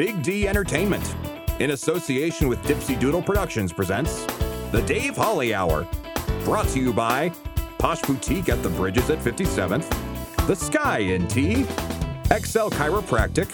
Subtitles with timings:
[0.00, 1.14] Big D Entertainment,
[1.58, 4.24] in association with Dipsy Doodle Productions, presents
[4.72, 5.86] The Dave Holly Hour.
[6.42, 7.30] Brought to you by
[7.78, 9.86] Posh Boutique at the Bridges at 57th,
[10.46, 11.64] The Sky in Tea,
[12.32, 13.50] XL Chiropractic,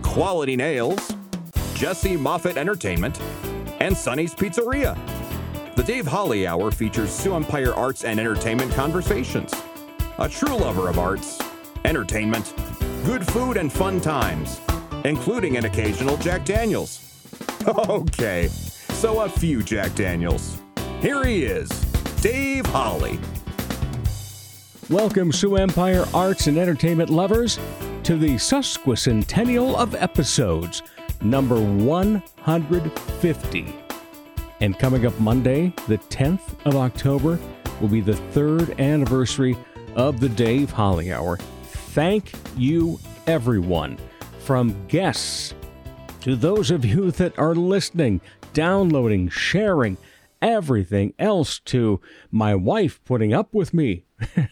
[0.00, 1.14] Quality Nails,
[1.74, 3.20] Jesse Moffitt Entertainment,
[3.78, 4.96] and Sonny's Pizzeria.
[5.76, 9.52] The Dave Holly Hour features Sioux Empire Arts and Entertainment conversations.
[10.16, 11.38] A true lover of arts,
[11.84, 12.54] entertainment,
[13.04, 14.58] good food, and fun times,
[15.04, 17.08] including an occasional Jack Daniels.
[17.88, 20.60] Okay, so a few Jack Daniels.
[21.00, 21.68] Here he is,
[22.20, 23.20] Dave Holly.
[24.90, 27.60] Welcome, Sioux Empire arts and entertainment lovers,
[28.02, 30.82] to the sesquicentennial of episodes,
[31.20, 33.74] number 150.
[34.60, 37.38] And coming up Monday, the 10th of October,
[37.80, 39.56] will be the third anniversary
[39.94, 41.36] of the Dave Holly Hour.
[41.36, 43.98] Thank you, everyone,
[44.42, 45.54] from guests
[46.20, 48.20] to those of you that are listening,
[48.52, 49.96] downloading, sharing,
[50.40, 52.00] everything else to
[52.32, 54.04] my wife putting up with me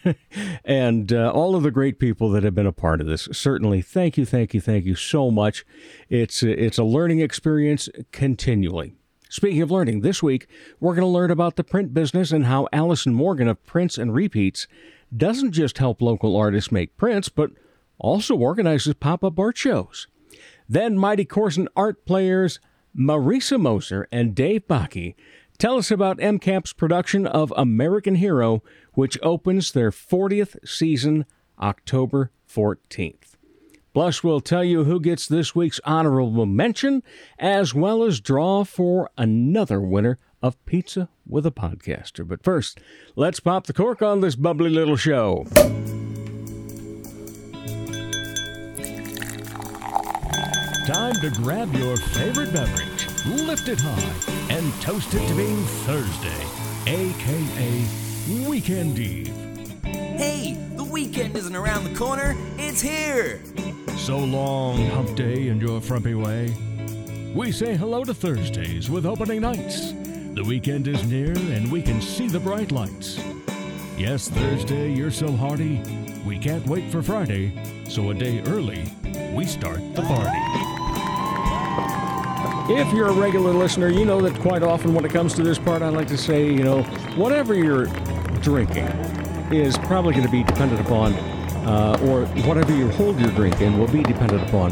[0.65, 3.29] and uh, all of the great people that have been a part of this.
[3.33, 5.67] Certainly, thank you, thank you, thank you so much.
[6.09, 8.95] It's it's a learning experience continually.
[9.29, 10.47] Speaking of learning, this week
[10.79, 14.15] we're going to learn about the print business and how Allyson Morgan of Prints and
[14.15, 14.69] Repeats
[15.17, 17.51] doesn't just help local artists make prints, but
[18.01, 20.09] also organizes pop-up art shows.
[20.69, 22.59] Then Mighty Corson art players
[22.97, 25.15] Marisa Moser and Dave Bakke
[25.59, 28.63] tell us about MCAP's production of American Hero,
[28.95, 31.27] which opens their 40th season
[31.61, 33.37] October 14th.
[33.93, 37.03] Plus, we'll tell you who gets this week's honorable mention,
[37.39, 42.27] as well as draw for another winner of Pizza with a Podcaster.
[42.27, 42.81] But first,
[43.17, 45.45] let's pop the cork on this bubbly little show.
[50.87, 56.47] Time to grab your favorite beverage, lift it high, and toast it to being Thursday,
[56.87, 57.87] aka
[58.49, 59.29] Weekend Eve.
[59.85, 63.43] Hey, the weekend isn't around the corner, it's here!
[63.99, 66.57] So long, hump day, and your frumpy way.
[67.35, 69.93] We say hello to Thursdays with opening nights.
[69.93, 73.21] The weekend is near, and we can see the bright lights.
[73.99, 75.83] Yes, Thursday, you're so hearty.
[76.25, 78.91] We can't wait for Friday, so a day early,
[79.35, 80.70] we start the party.
[82.73, 85.59] If you're a regular listener, you know that quite often when it comes to this
[85.59, 86.83] part, I like to say, you know,
[87.17, 87.87] whatever you're
[88.43, 88.87] drinking
[89.51, 91.13] is probably going to be dependent upon,
[91.67, 94.71] uh, or whatever you hold your drink in will be dependent upon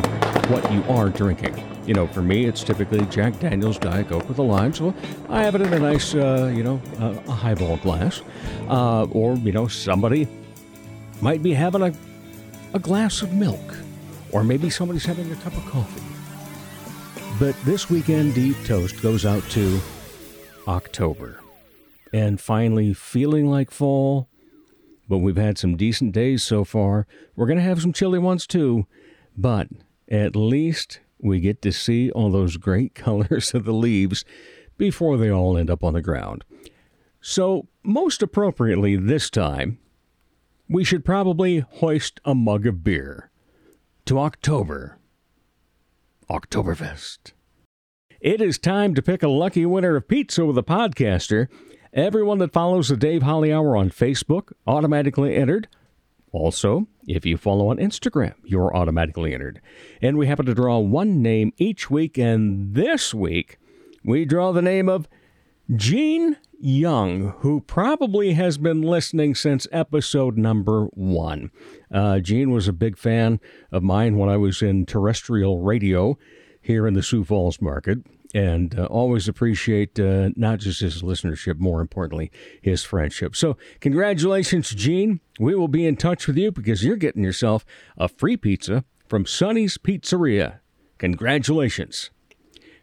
[0.48, 1.60] what you are drinking.
[1.87, 4.94] You know, for me, it's typically Jack Daniels Diet Coke with a lime, so
[5.28, 8.22] I have it in a nice, uh, you know, uh, a highball glass.
[8.69, 10.28] Uh, or, you know, somebody
[11.20, 11.92] might be having a,
[12.75, 13.76] a glass of milk,
[14.31, 16.03] or maybe somebody's having a cup of coffee.
[17.38, 19.81] But this weekend deep toast goes out to
[20.66, 21.41] October.
[22.12, 24.28] And finally, feeling like fall,
[25.09, 27.06] but we've had some decent days so far.
[27.37, 28.87] We're going to have some chilly ones too,
[29.37, 29.69] but
[30.09, 34.25] at least we get to see all those great colors of the leaves
[34.76, 36.44] before they all end up on the ground.
[37.20, 39.78] So, most appropriately this time,
[40.69, 43.31] we should probably hoist a mug of beer
[44.06, 44.97] to October
[46.31, 47.33] Oktoberfest.
[48.21, 51.49] It is time to pick a lucky winner of pizza with a podcaster.
[51.94, 55.69] Everyone that follows the Dave Holly Hour on Facebook automatically entered.
[56.31, 59.62] Also, if you follow on Instagram, you're automatically entered.
[60.03, 63.59] And we happen to draw one name each week, and this week
[64.05, 65.09] we draw the name of
[65.77, 71.51] Gene Young, who probably has been listening since episode number one.
[71.93, 73.39] Uh, Gene was a big fan
[73.71, 76.17] of mine when I was in terrestrial radio
[76.62, 77.99] here in the Sioux Falls market,
[78.34, 83.37] and uh, always appreciate uh, not just his listenership, more importantly, his friendship.
[83.37, 85.21] So, congratulations, Gene.
[85.39, 87.67] We will be in touch with you because you're getting yourself
[87.99, 90.61] a free pizza from Sonny's Pizzeria.
[90.97, 92.11] Congratulations.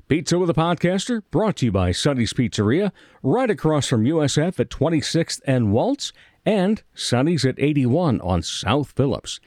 [0.07, 2.92] Pizza with a Podcaster, brought to you by Sonny's Pizzeria,
[3.24, 6.13] right across from USF at 26th and Walts,
[6.46, 9.40] and Sonny's at 81 on South Phillips.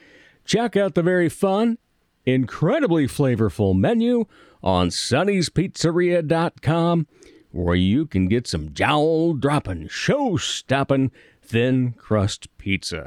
[0.43, 1.77] Check out the very fun,
[2.25, 4.25] incredibly flavorful menu
[4.61, 7.07] on sonnyspizzeria.com,
[7.51, 11.09] where you can get some jowl dropping, show stopping,
[11.41, 13.05] thin crust pizza.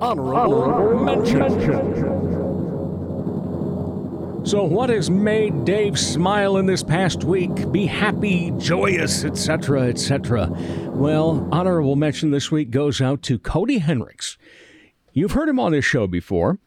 [0.00, 2.39] Honorable, Honorable mention.
[4.42, 10.48] So, what has made Dave smile in this past week, be happy, joyous, etc., etc.?
[10.88, 14.38] Well, honorable mention this week goes out to Cody Hendricks.
[15.12, 16.58] You've heard him on this show before.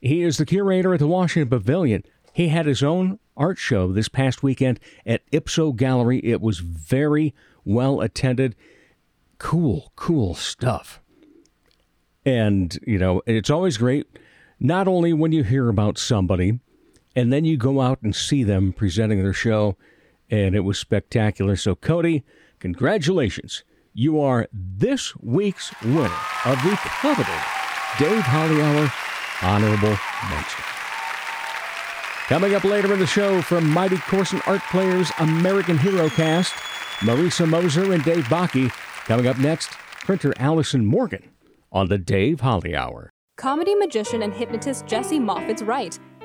[0.00, 2.02] He is the curator at the Washington Pavilion.
[2.32, 6.18] He had his own art show this past weekend at Ipso Gallery.
[6.24, 7.32] It was very
[7.64, 8.56] well attended.
[9.38, 11.00] Cool, cool stuff.
[12.26, 14.18] And, you know, it's always great,
[14.58, 16.58] not only when you hear about somebody
[17.14, 19.76] and then you go out and see them presenting their show,
[20.30, 21.56] and it was spectacular.
[21.56, 22.24] So, Cody,
[22.58, 23.64] congratulations.
[23.92, 27.26] You are this week's winner of the coveted
[27.98, 28.92] Dave Holly Hour
[29.42, 29.98] Honorable
[30.30, 30.64] Mention.
[32.28, 36.52] Coming up later in the show from Mighty Corson Art Players American Hero Cast,
[37.00, 38.70] Marisa Moser and Dave Bakke.
[39.06, 39.72] Coming up next,
[40.04, 41.28] printer Allyson Morgan
[41.72, 43.10] on the Dave Holly Hour.
[43.36, 45.98] Comedy magician and hypnotist Jesse Moffitt's right.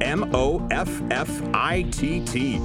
[0.00, 2.60] M O F F I T T.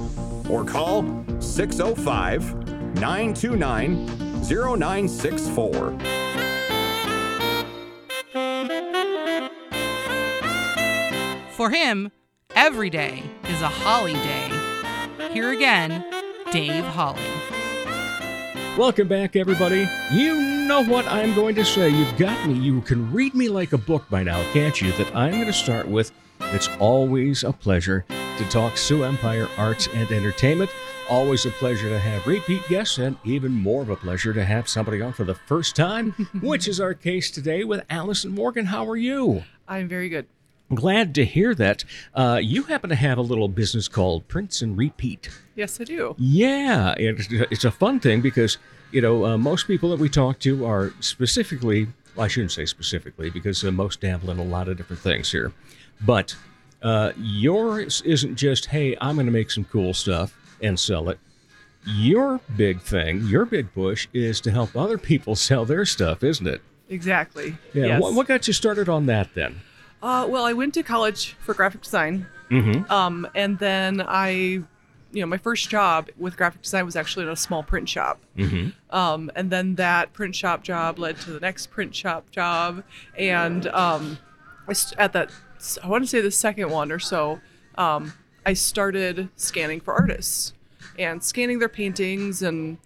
[0.48, 1.02] Or call
[1.40, 2.54] 605
[2.94, 4.06] 929
[4.42, 5.98] 0964.
[11.52, 12.12] For him,
[12.54, 14.48] every day is a holly day.
[15.32, 16.04] Here again,
[16.52, 17.20] Dave Holly.
[18.78, 19.88] Welcome back, everybody.
[20.12, 21.88] You know what I'm going to say.
[21.88, 22.54] You've got me.
[22.54, 24.92] You can read me like a book by now, can't you?
[24.92, 26.12] That I'm going to start with.
[26.50, 30.70] It's always a pleasure to talk Sioux Empire Arts and Entertainment.
[31.10, 34.66] Always a pleasure to have repeat guests, and even more of a pleasure to have
[34.66, 38.64] somebody on for the first time, which is our case today with Allyson Morgan.
[38.64, 39.44] How are you?
[39.68, 40.26] I'm very good.
[40.74, 41.84] Glad to hear that.
[42.14, 45.28] Uh, you happen to have a little business called Prints and Repeat.
[45.54, 46.14] Yes, I do.
[46.18, 48.56] Yeah, it's, it's a fun thing because,
[48.90, 52.64] you know, uh, most people that we talk to are specifically, well, I shouldn't say
[52.64, 55.52] specifically because uh, most dabble in a lot of different things here.
[56.00, 56.36] But
[56.82, 61.18] uh, yours isn't just, hey, I'm going to make some cool stuff and sell it.
[61.86, 66.46] Your big thing, your big push is to help other people sell their stuff, isn't
[66.46, 66.60] it?
[66.88, 67.56] Exactly.
[67.72, 67.86] Yeah.
[67.86, 68.02] Yes.
[68.02, 69.60] What, what got you started on that then?
[70.02, 72.26] Uh, well, I went to college for graphic design.
[72.50, 72.90] Mm-hmm.
[72.90, 74.66] Um, and then I, you
[75.20, 78.20] know, my first job with graphic design was actually in a small print shop.
[78.36, 78.70] Mm-hmm.
[78.94, 82.84] Um, and then that print shop job led to the next print shop job.
[83.16, 84.18] And um,
[84.96, 85.30] at that,
[85.82, 87.40] I want to say the second one or so,
[87.76, 88.12] um,
[88.46, 90.52] I started scanning for artists
[90.98, 92.78] and scanning their paintings and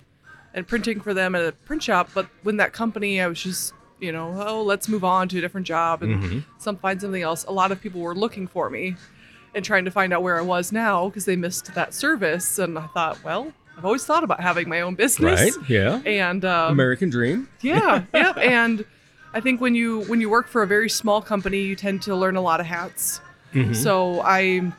[0.55, 2.11] and printing for them at a print shop.
[2.13, 5.41] But when that company, I was just, you know, oh, let's move on to a
[5.41, 7.45] different job and some find something else.
[7.49, 8.97] A lot of people were looking for me
[9.55, 12.59] and trying to find out where I was now because they missed that service.
[12.59, 15.57] And I thought, well, I've always thought about having my own business.
[15.57, 15.71] Right.
[15.71, 16.03] Yeah.
[16.05, 17.49] And um, American Dream.
[17.63, 18.33] yeah, yeah.
[18.33, 18.85] And
[19.35, 22.15] I think when you when you work for a very small company, you tend to
[22.15, 23.21] learn a lot of hats.
[23.75, 24.73] So I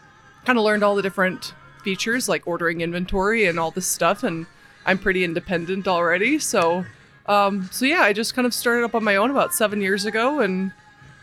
[0.45, 1.53] kind of learned all the different
[1.83, 4.45] features like ordering inventory and all this stuff, and
[4.85, 6.39] I'm pretty independent already.
[6.39, 6.85] So,
[7.27, 10.05] um, so yeah, I just kind of started up on my own about seven years
[10.05, 10.71] ago and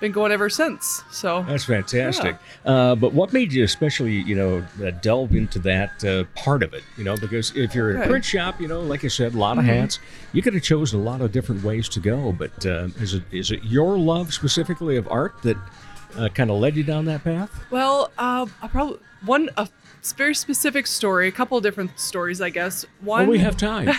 [0.00, 1.02] been going ever since.
[1.10, 2.36] So That's fantastic.
[2.64, 6.72] Uh, but what made you especially, you know, uh, delve into that uh, part of
[6.74, 6.82] it?
[6.96, 8.10] You know, because if you're in a Mm-hmm.
[8.10, 9.98] print shop, you know, like I said, a lot of hats.
[10.32, 12.32] You could have chosen a lot of different ways to go.
[12.32, 15.56] But uh, is it is it your love specifically of art that
[16.16, 17.50] uh, kind of led you down that path?
[17.70, 19.68] Well, uh, I probably one a
[20.16, 22.86] very specific story, a couple of different stories, I guess.
[23.02, 23.92] One Well, we have time.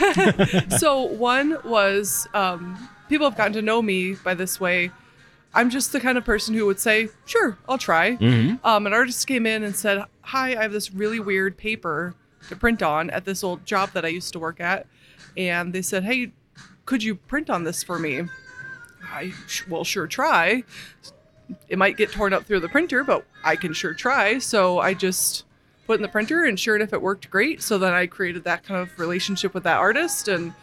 [0.80, 4.90] so one was um, people have gotten to know me by this way.
[5.54, 8.12] I'm just the kind of person who would say, "Sure, I'll try."
[8.64, 12.16] Um, an artist came in and said, "Hi, I have this really weird paper
[12.50, 14.88] to print on at this old job that I used to work at,"
[15.36, 16.32] and they said, "Hey,
[16.86, 18.24] could you print on this for me?"
[19.14, 20.64] I sh- will sure try.
[21.68, 24.38] It might get torn up through the printer, but I can sure try.
[24.40, 25.44] So I just
[25.86, 27.62] put in the printer, and sure enough, it worked great.
[27.62, 30.54] So then I created that kind of relationship with that artist, and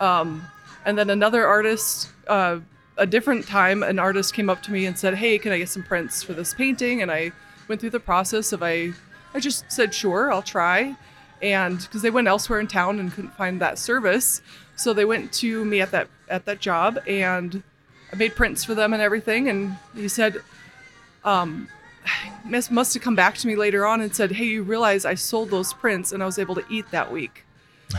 [0.00, 0.44] um,
[0.84, 2.58] and then another artist, uh,
[2.96, 5.68] a different time, an artist came up to me and said, "Hey, can I get
[5.68, 7.32] some prints for this painting?" And I
[7.68, 8.92] went through the process of I,
[9.34, 10.96] I just said, "Sure, I'll try,"
[11.42, 14.42] and because they went elsewhere in town and couldn't find that service,
[14.76, 17.62] so they went to me at that at that job, and
[18.12, 19.48] I made prints for them and everything.
[19.48, 20.40] And he said,
[21.24, 21.68] um,
[22.44, 25.50] must have come back to me later on and said, "Hey, you realize I sold
[25.50, 27.44] those prints and I was able to eat that week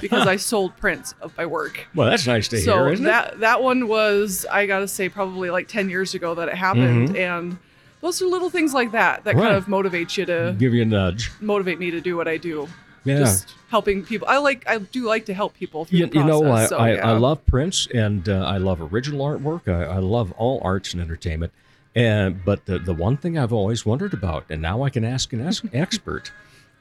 [0.01, 3.39] because I sold prints of my work." well, that's nice to so hear, isn't that
[3.39, 7.15] that one was I gotta say probably like ten years ago that it happened, Mm-hmm.
[7.17, 7.57] and
[8.01, 9.43] those are little things like that that Right.
[9.43, 11.31] kind of motivate you to Give you a nudge.
[11.41, 12.67] motivate me to do what I do.
[13.03, 13.19] Yeah.
[13.19, 14.27] Just helping people.
[14.27, 14.67] I like.
[14.67, 15.85] I do like to help people.
[15.85, 17.07] Through You, the you know, I, so, I, yeah.
[17.07, 19.67] I love prints and uh, I love original artwork.
[19.71, 21.53] I, I love all arts and entertainment.
[21.93, 25.31] And but the, the one thing I've always wondered about, and now I can ask
[25.33, 26.31] an expert,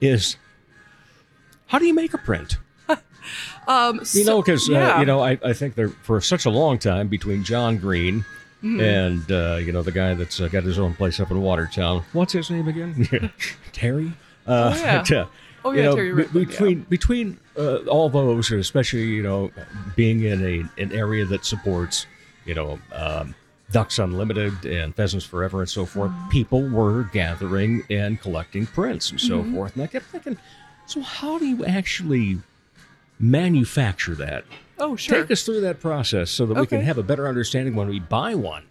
[0.00, 0.37] is
[1.66, 2.56] how do you make a print?
[3.68, 4.96] Um, You so- know, because yeah.
[4.96, 8.24] uh, you know, I, I think there for such a long time between John Green
[8.62, 8.80] Mm-hmm.
[8.80, 12.02] and uh, you know the guy that's uh, got his own place up in Watertown.
[12.14, 13.30] What's his name again?
[13.72, 14.10] Terry.
[14.46, 14.98] Uh, Oh, yeah.
[15.00, 15.26] but, uh,
[15.66, 16.44] Oh, you yeah, know, Terry be- Redlin, yeah.
[16.46, 19.50] between between uh, all those, especially you know,
[19.96, 22.06] being in a an area that supports
[22.46, 23.34] you know um,
[23.70, 26.28] Ducks Unlimited and Pheasants Forever and so forth, Mm-hmm.
[26.30, 29.74] people were gathering and collecting prints and so forth.
[29.74, 30.38] And I kept thinking,
[30.86, 32.38] so how do you actually
[33.18, 34.44] manufacture that?
[34.78, 35.23] oh sure.
[35.23, 38.00] Take us through that process so that we can have a better understanding when we
[38.00, 38.64] buy one.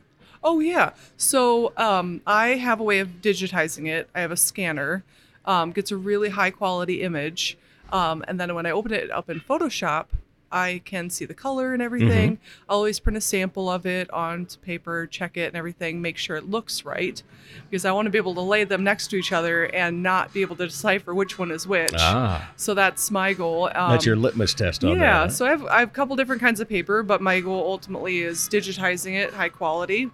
[0.43, 0.91] Oh yeah.
[1.17, 4.09] So um, I have a way of digitizing it.
[4.13, 5.03] I have a scanner.
[5.45, 7.57] Um, gets a really high quality image,
[7.91, 10.05] um, and then when I open it up in Photoshop,
[10.53, 12.37] I can see the color and everything.
[12.69, 16.35] I'll always print a sample of it onto paper, check it and everything, make sure
[16.37, 17.21] it looks right,
[17.69, 20.31] because I want to be able to lay them next to each other and not
[20.31, 21.91] be able to decipher which one is which.
[21.97, 23.65] Ah, So that's my goal.
[23.73, 25.13] Um, that's your litmus test on yeah, that.
[25.13, 25.29] huh?
[25.29, 28.19] so I have, I have a couple different kinds of paper, but my goal ultimately
[28.19, 30.11] is digitizing it high quality,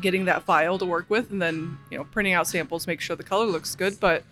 [0.00, 3.16] getting that file to work with, and then you know printing out samples, make sure
[3.16, 3.98] the color looks good.
[3.98, 4.22] But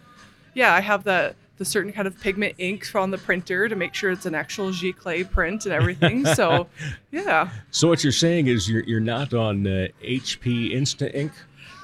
[0.54, 3.93] yeah, I have the the certain kind of pigment ink on the printer to make
[3.93, 6.25] sure it's an actual giclée print and everything.
[6.25, 6.67] so
[7.12, 11.33] yeah, So what you're saying is you're you're not on uh, HP Instant Ink.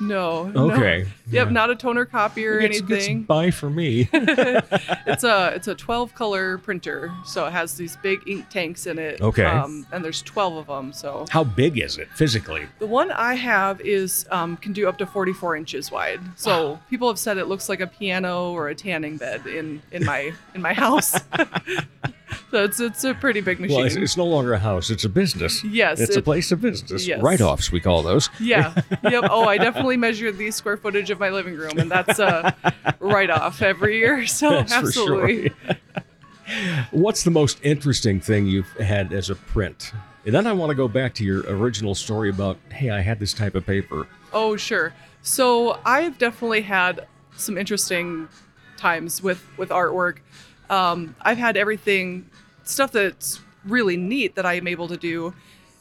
[0.01, 0.71] No, no.
[0.73, 1.07] Okay.
[1.31, 3.23] Yep, not a toner copy or It's, it's anything.
[3.25, 4.09] buy for me.
[4.13, 8.99] it's a it's a 12 color printer, so it has these big ink tanks in
[8.99, 9.21] it.
[9.21, 9.45] Okay.
[9.45, 12.67] Um, and there's 12 of them, so How big is it physically?
[12.79, 16.21] The one I have is um, can do up to 44 inches wide.
[16.37, 20.05] So people have said it looks like a piano or a tanning bed in in
[20.05, 21.19] my in my house.
[22.51, 23.77] so it's it's a pretty big machine.
[23.77, 25.63] Well, it's, it's no longer a house; it's a business.
[25.65, 27.07] Yes, it's a place of business.
[27.07, 27.23] yes.
[27.23, 28.29] Write-offs we call those.
[28.41, 28.75] yeah.
[29.03, 29.25] Yep.
[29.31, 32.57] Oh, I definitely measured the square footage of my living room, and that's a
[33.01, 34.27] write off every year.
[34.27, 35.51] So That's for absolutely.
[35.51, 35.77] sure.
[36.91, 39.93] What's the most interesting thing you've had as a print?
[40.25, 43.21] And then I want to go back to your original story about, hey, I had
[43.21, 44.09] this type of paper.
[44.33, 44.93] Oh, sure.
[45.23, 47.07] So I've definitely had
[47.37, 48.29] some interesting
[48.77, 50.19] times with with artwork.
[50.71, 52.29] Um, I've had everything
[52.65, 55.35] stuff that's really neat that I am able to do.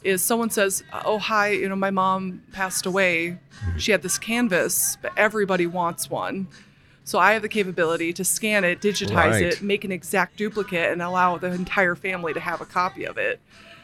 [0.04, 3.40] Is someone says, "Oh hi, you know my mom passed away.
[3.78, 6.48] She had this canvas, but everybody wants one."
[7.04, 9.42] So I have the capability to scan it, digitize Right.
[9.42, 13.18] it, make an exact duplicate, and allow the entire family to have a copy of
[13.18, 13.40] it.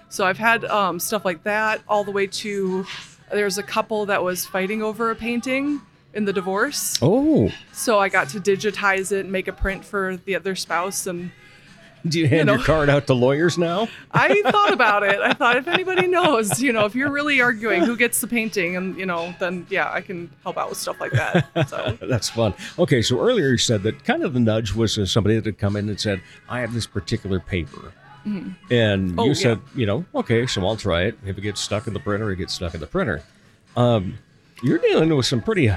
[0.10, 2.86] So I've had um, stuff like that, all the way to
[3.32, 5.82] there's a couple that was fighting over a painting
[6.14, 6.98] in the divorce.
[7.02, 11.08] Oh, So I got to digitize it and make a print for the other spouse.
[11.08, 11.32] And
[12.08, 12.56] do you hand know.
[12.56, 13.88] your card out to lawyers now?
[14.12, 15.20] I thought about it.
[15.22, 18.76] I thought if anybody knows, you know, if you're really arguing who gets the painting,
[18.76, 21.70] and you know, then yeah, I can help out with stuff like that.
[21.70, 22.54] So That's fun.
[22.80, 25.58] Okay, so earlier you said that kind of the nudge was uh, somebody that had
[25.60, 27.94] come in and said, I have this particular paper.
[28.24, 29.34] And Oh, you yeah.
[29.34, 31.18] said, you know, okay, so I'll try it.
[31.26, 33.24] If it gets stuck in the printer, it gets stuck in the printer.
[33.76, 34.18] Um,
[34.64, 35.72] you're dealing with some pretty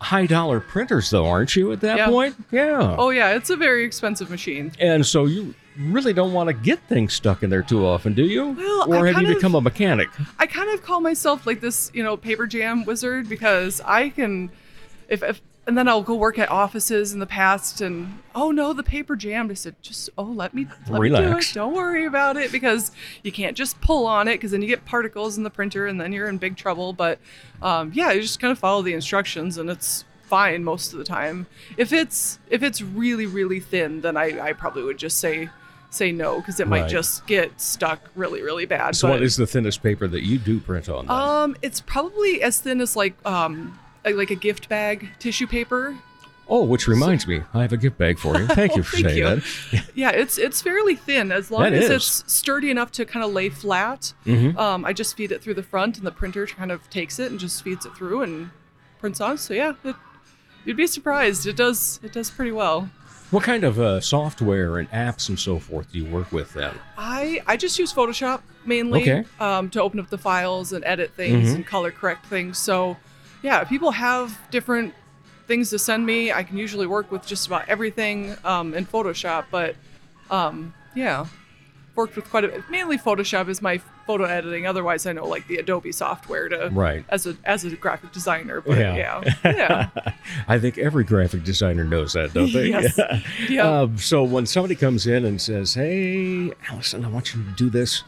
[0.00, 2.06] high dollar printers, though, aren't you, at that Yeah.
[2.08, 2.36] point?
[2.50, 2.96] Yeah.
[2.98, 4.72] oh yeah, it's a very expensive machine.
[4.78, 8.22] And so you really don't want to get things stuck in there too often, do
[8.24, 8.48] you?
[8.50, 10.08] Well, or I have you kind of- become a mechanic?
[10.38, 14.50] I kind of call myself like this, you know, paper jam wizard because I can,
[15.08, 18.72] if, if and then I'll go work at offices in the past and oh no,
[18.72, 19.50] the paper jammed.
[19.50, 21.50] I said just oh let me let me do Relax.
[21.52, 21.54] it.
[21.54, 22.90] Don't worry about it because
[23.22, 26.00] you can't just pull on it because then you get particles in the printer and
[26.00, 26.92] then you're in big trouble.
[26.94, 27.18] But
[27.62, 31.04] um, yeah, you just kind of follow the instructions and it's fine most of the
[31.04, 31.46] time.
[31.76, 35.50] If it's if it's really really thin, then I, I probably would just say
[35.90, 36.90] say no because it might Right.
[36.90, 38.96] just get stuck really really bad.
[38.96, 41.06] So, but, what is the thinnest paper that you do print on?
[41.06, 41.14] Then?
[41.16, 43.78] um, it's probably as thin as like um
[44.16, 45.96] like a gift bag tissue paper.
[46.50, 48.46] oh, which reminds me, I have a gift bag for you.
[48.60, 49.24] Thank you for Thank saying you.
[49.70, 49.84] that.
[49.94, 51.90] Yeah, it's it's fairly thin as long That as is.
[51.90, 54.12] it's sturdy enough to kind of lay flat.
[54.24, 54.56] Mhm.
[54.56, 57.30] Um, I just feed it through the front, and the printer kind of takes it
[57.30, 58.50] and just feeds it through and
[58.98, 59.36] prints on.
[59.38, 59.94] So yeah, it,
[60.64, 61.46] you'd be surprised.
[61.46, 62.88] It does it does pretty well.
[63.30, 66.74] What kind of uh, software and apps and so forth do you work with then?
[66.96, 69.24] I I just use Photoshop mainly Okay.
[69.38, 71.54] um, to open up the files and edit things Mhm.
[71.56, 72.56] and color correct things.
[72.56, 72.96] So,
[73.42, 74.94] yeah, people have different
[75.46, 76.32] things to send me.
[76.32, 79.76] I can usually work with just about everything um, in Photoshop, but
[80.30, 81.26] um, yeah,
[81.94, 82.62] worked with quite a bit.
[82.70, 84.66] mainly Photoshop is my photo editing.
[84.66, 87.04] Otherwise, I know like the Adobe software to Right.
[87.08, 88.60] as a as a graphic designer.
[88.60, 88.94] But Yeah.
[88.96, 89.34] yeah,
[90.04, 90.12] yeah,
[90.46, 92.68] I think every graphic designer knows that, don't they?
[92.68, 92.98] Yes.
[93.48, 93.80] Yeah.
[93.80, 97.68] Um, so when somebody comes in and says, "Hey, Allyson, I want you to do
[97.70, 98.02] this,"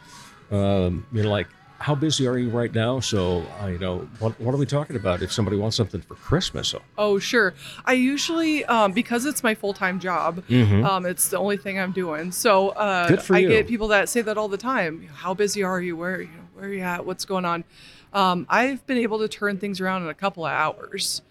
[0.50, 1.48] um, you're like,
[1.80, 4.96] "How busy are you right now?" So, uh, you know, what, what are we talking
[4.96, 5.22] about?
[5.22, 7.54] If somebody wants something for Christmas, oh, Oh, sure.
[7.84, 11.92] I usually, um, because it's my full time job, um, it's the only thing I'm
[11.92, 12.30] doing.
[12.32, 13.48] So uh, I you.
[13.48, 15.08] get people that say that all the time.
[15.12, 15.96] How busy are you?
[15.96, 17.04] Where, you know, where are you at?
[17.04, 17.64] What's going on?
[18.12, 21.22] Um, I've been able to turn things around in a couple of hours.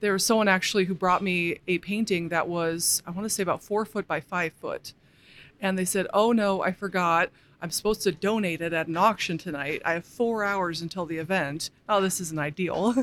[0.00, 3.42] There was someone actually who brought me a painting that was, I want to say,
[3.42, 4.92] about four foot by five foot.
[5.60, 7.30] And they said, Oh no, I forgot.
[7.64, 9.80] I'm supposed to donate it at an auction tonight.
[9.86, 11.70] I have four hours until the event.
[11.88, 12.94] Oh, this isn't ideal.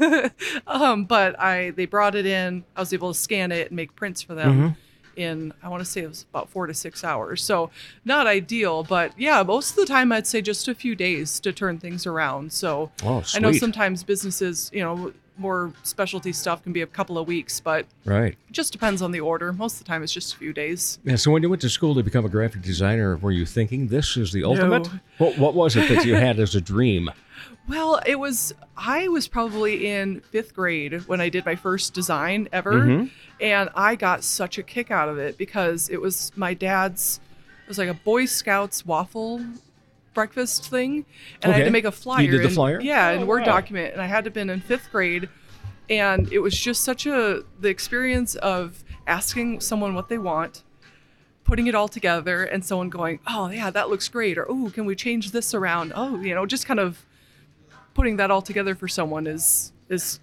[0.68, 2.64] um, but I they brought it in.
[2.76, 4.76] I was able to scan it and make prints for them
[5.16, 7.44] in I want to say it was about four to six hours.
[7.44, 7.72] So
[8.06, 11.52] not ideal, but yeah, most of the time I'd say just a few days to
[11.52, 12.54] turn things around.
[12.54, 15.12] So Oh, I know sometimes businesses, you know,
[15.42, 18.34] more specialty stuff can be a couple of weeks, but right.
[18.48, 19.52] it just depends on the order.
[19.52, 21.00] Most of the time it's just a few days.
[21.04, 21.16] Yeah.
[21.18, 24.16] So when you went to school to become a graphic designer, were you thinking this
[24.16, 24.88] is the ultimate?
[24.88, 25.00] No.
[25.18, 27.10] What, what was it that you had as a dream?
[27.68, 32.50] Well, it was I was probably in fifth grade when I did my first design
[32.52, 33.06] ever, Mm-hmm.
[33.40, 37.20] and I got such a kick out of it because it was my dad's.
[37.64, 39.46] It was like a Boy Scouts waffle
[40.14, 41.06] breakfast thing,
[41.42, 42.22] and I had to make a flyer.
[42.24, 42.82] You did the in- flyer?
[42.82, 43.46] Yeah, Oh, in Word wow.
[43.46, 45.30] document, and I had to been in fifth grade,
[45.90, 50.64] and it was just such a the experience of asking someone what they want
[51.44, 54.86] putting it all together and someone going, "Oh, yeah, that looks great," or "Oh, can
[54.86, 57.04] we change this around?" Oh, you know, just kind of
[57.94, 60.20] putting that all together for someone is is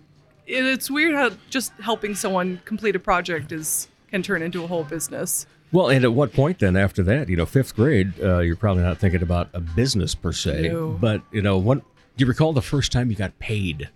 [0.47, 4.67] it, it's weird how just helping someone complete a project is can turn into a
[4.69, 5.45] whole business.
[5.73, 8.83] Well, and at what point then after that, you know, fifth grade, uh, you're probably
[8.83, 10.91] not thinking about a business per se, No.
[11.01, 11.85] but you know, what do
[12.25, 13.89] you recall the first time you got paid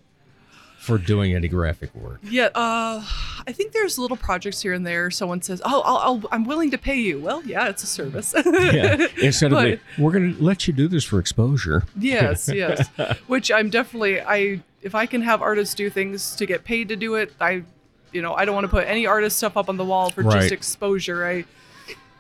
[0.79, 2.19] for doing any graphic work?
[2.23, 3.02] Yeah, uh,
[3.47, 5.11] I think there's little projects here and there.
[5.11, 8.35] Someone says, "Oh, I'll, I'll, I'm willing to pay you." Well, yeah, it's a service.
[8.44, 9.07] Yeah.
[9.23, 11.85] Instead of But- the, we're going to let you do this for exposure.
[11.99, 12.87] yes, yes.
[13.29, 16.96] Which I'm definitely I if I can have artists do things to get paid to
[16.96, 17.62] do it, I
[18.12, 20.23] you know, I don't want to put any artist stuff up on the wall for
[20.23, 20.40] Right.
[20.42, 21.25] just exposure.
[21.27, 21.44] I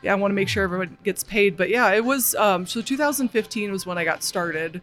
[0.02, 1.56] yeah, I want to make sure everyone gets paid.
[1.56, 4.82] But yeah, it was um so 2015 was when I got started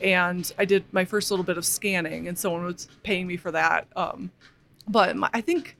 [0.00, 3.50] and I did my first little bit of scanning and someone was paying me for
[3.50, 3.86] that.
[3.96, 4.30] Um
[4.88, 5.76] but my, I think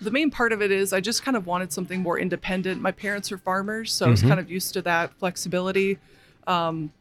[0.00, 2.80] the main part of it is I just kind of wanted something more independent.
[2.80, 5.98] My parents are farmers, so I was kind of used to that flexibility.
[6.46, 6.92] Um,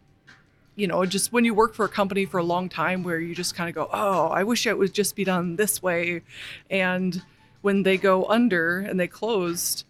[0.76, 3.34] you know, just when you work for a company for a long time where you
[3.36, 6.22] just kind of go, oh, I wish it would just be done this way.
[6.70, 7.22] And
[7.62, 9.86] when they go under and they closed,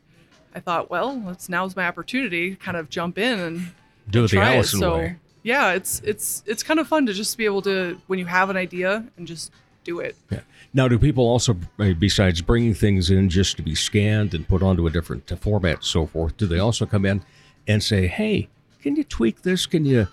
[0.57, 3.71] I thought, well, it's now's my opportunity to kind of jump in and
[4.09, 4.81] Do it the Allyson it.
[4.81, 5.15] So way.
[5.43, 8.49] yeah, it's it's it's kind of fun to just be able to when you have
[8.49, 9.51] an idea and just
[9.83, 10.15] do it.
[10.31, 10.39] Yeah.
[10.73, 14.63] Now, do people also, uh, besides bringing things in just to be scanned and put
[14.63, 17.23] onto a different format and so forth, do they also come in
[17.67, 18.49] and say, "Hey,
[18.81, 19.67] can you tweak this?
[19.67, 20.07] Can you,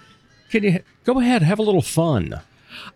[0.51, 2.41] can you go ahead have a little fun?"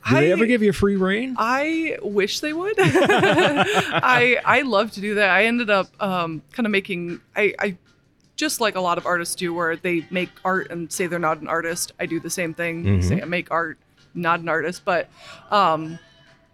[0.09, 1.35] Do they I- ever give you a free reign?
[1.39, 2.75] I wish they would.
[2.79, 5.31] I I love to do that.
[5.31, 7.77] I ended up um, kind of making I, I
[8.37, 11.41] just like a lot of artists do, where they make art and say they're not
[11.41, 11.93] an artist.
[11.99, 13.03] I do the same thing.
[13.03, 13.79] Say I make art,
[14.15, 14.83] not an artist.
[14.85, 15.09] But
[15.51, 15.99] um,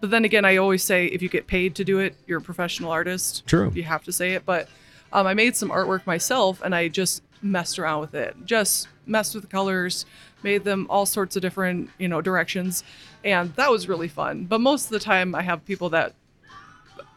[0.01, 2.43] but then again, I always say if you get paid to do it, you're a
[2.43, 3.47] professional artist.
[3.47, 3.71] True.
[3.75, 4.45] You have to say it.
[4.47, 4.69] But
[5.13, 8.35] um, I made some artwork myself, and I just messed around with it.
[8.45, 10.07] Just messed with the colors,
[10.43, 12.83] made them all sorts of different, you know, directions,
[13.25, 14.45] and that was really fun.
[14.45, 16.15] But most of the time, I have people that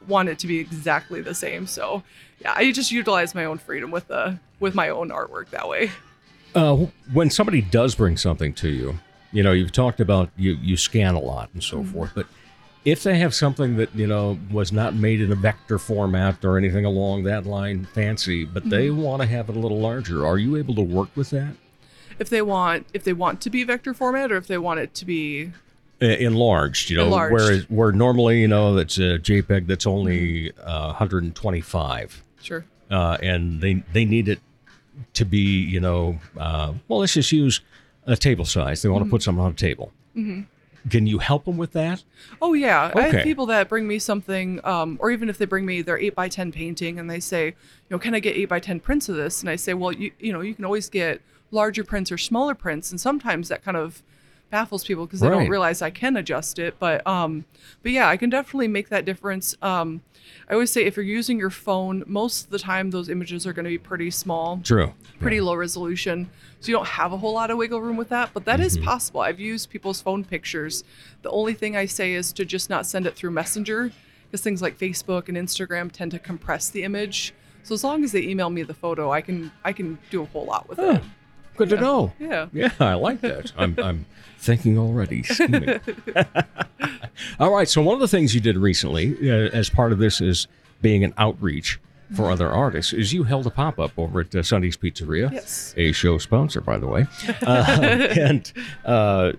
[0.08, 1.68] want it to be exactly the same.
[1.68, 2.02] So
[2.40, 5.92] yeah, I just utilize my own freedom with the with my own artwork that way.
[6.56, 8.98] Uh, when somebody does bring something to you,
[9.32, 12.26] you know, you've talked about you you scan a lot and so forth, but
[12.86, 16.58] if they have something that you know was not made in a vector format or
[16.58, 20.38] anything along that line, fancy, but they want to have it a little larger, are
[20.38, 21.54] you able to work with that?
[22.18, 24.94] If they want if they want to be vector format or if they want it
[24.96, 25.52] to be
[26.00, 27.34] enlarged, you know, Enlarged.
[27.34, 32.66] whereas where normally you know that's a JPEG that's only uh, 125, sure.
[32.92, 34.40] uh, and they they need it
[35.14, 37.62] to be you know, uh, well, let's just use
[38.06, 38.82] a table size.
[38.82, 39.92] They want to put something on a table.
[40.90, 42.04] Can you help them with that?
[42.42, 45.66] Oh yeah, I have people that bring me something, um, or even if they bring
[45.66, 47.56] me their eight by ten painting and they say, you
[47.90, 49.42] know, can I get eight by ten prints of this?
[49.42, 52.56] And I say, well, you you know, you can always get larger prints or smaller
[52.56, 54.02] prints, and sometimes that kind of
[54.50, 55.40] baffles people because they Right.
[55.40, 56.76] don't realize I can adjust it.
[56.80, 57.46] But um,
[57.84, 59.56] but yeah, I can definitely make that difference.
[59.62, 60.02] Um,
[60.50, 63.54] I always say if you're using your phone, most of the time those images are
[63.54, 64.94] going to be pretty small, True.
[65.20, 66.30] pretty low resolution,
[66.60, 68.32] so you don't have a whole lot of wiggle room with that.
[68.34, 69.22] But that is possible.
[69.22, 70.84] I've used people's phone pictures.
[71.22, 73.92] The only thing I say is to just not send it through Messenger,
[74.26, 77.34] because things like Facebook and Instagram tend to compress the image.
[77.64, 80.26] So as long as they email me the photo, I can I can do a
[80.26, 81.02] whole lot with it.
[81.58, 82.14] Good to know.
[82.20, 82.48] Yeah.
[82.54, 83.52] Yeah, I like that.
[83.58, 84.06] I'm, I'm
[84.38, 85.24] thinking already.
[87.40, 87.68] All right.
[87.68, 90.48] So one of the things you did recently, uh, as part of this, is
[90.82, 91.80] being an outreach
[92.16, 95.74] for other artists, is you held a pop up over at uh, Sonny's Pizzeria, Yes.
[95.78, 97.06] a show sponsor, by the way.
[97.42, 97.82] Uh,
[98.18, 98.52] and
[98.86, 99.34] uh,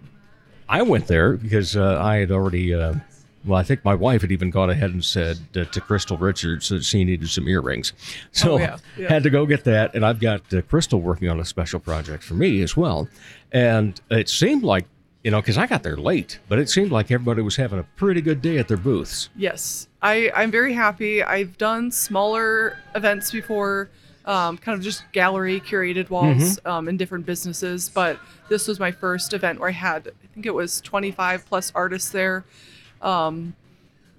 [0.68, 2.74] I went there because uh, I had already.
[3.44, 6.68] Well, I think my wife had even gone ahead and said uh, to Crystal Richards
[6.70, 7.92] that she needed some earrings.
[8.33, 9.09] So Oh, yeah, yeah.
[9.09, 9.94] had to go get that.
[9.94, 13.09] And I've got uh, Crystal working on a special project for me as well.
[13.53, 14.87] And it seemed like,
[15.24, 17.83] you know, because I got there late, but it seemed like everybody was having a
[17.96, 19.29] pretty good day at their booths.
[19.37, 21.22] Yes, I, I'm very happy.
[21.22, 23.90] I've done smaller events before,
[24.27, 28.92] um, kind of just gallery curated walls um, in different businesses, but this was my
[28.92, 32.44] first event where I had, I think it was 25 plus artists there.
[33.02, 33.54] Um,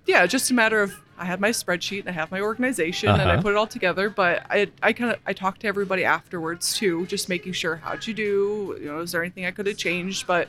[0.06, 3.22] yeah, just a matter of I had my spreadsheet and I have my organization and
[3.22, 3.42] I Uh-huh.
[3.42, 4.10] put it all together.
[4.10, 8.08] But I, I kind of I talked to everybody afterwards too, just making sure how'd
[8.08, 8.78] you do?
[8.80, 10.26] You know, is there anything I could have changed?
[10.28, 10.48] But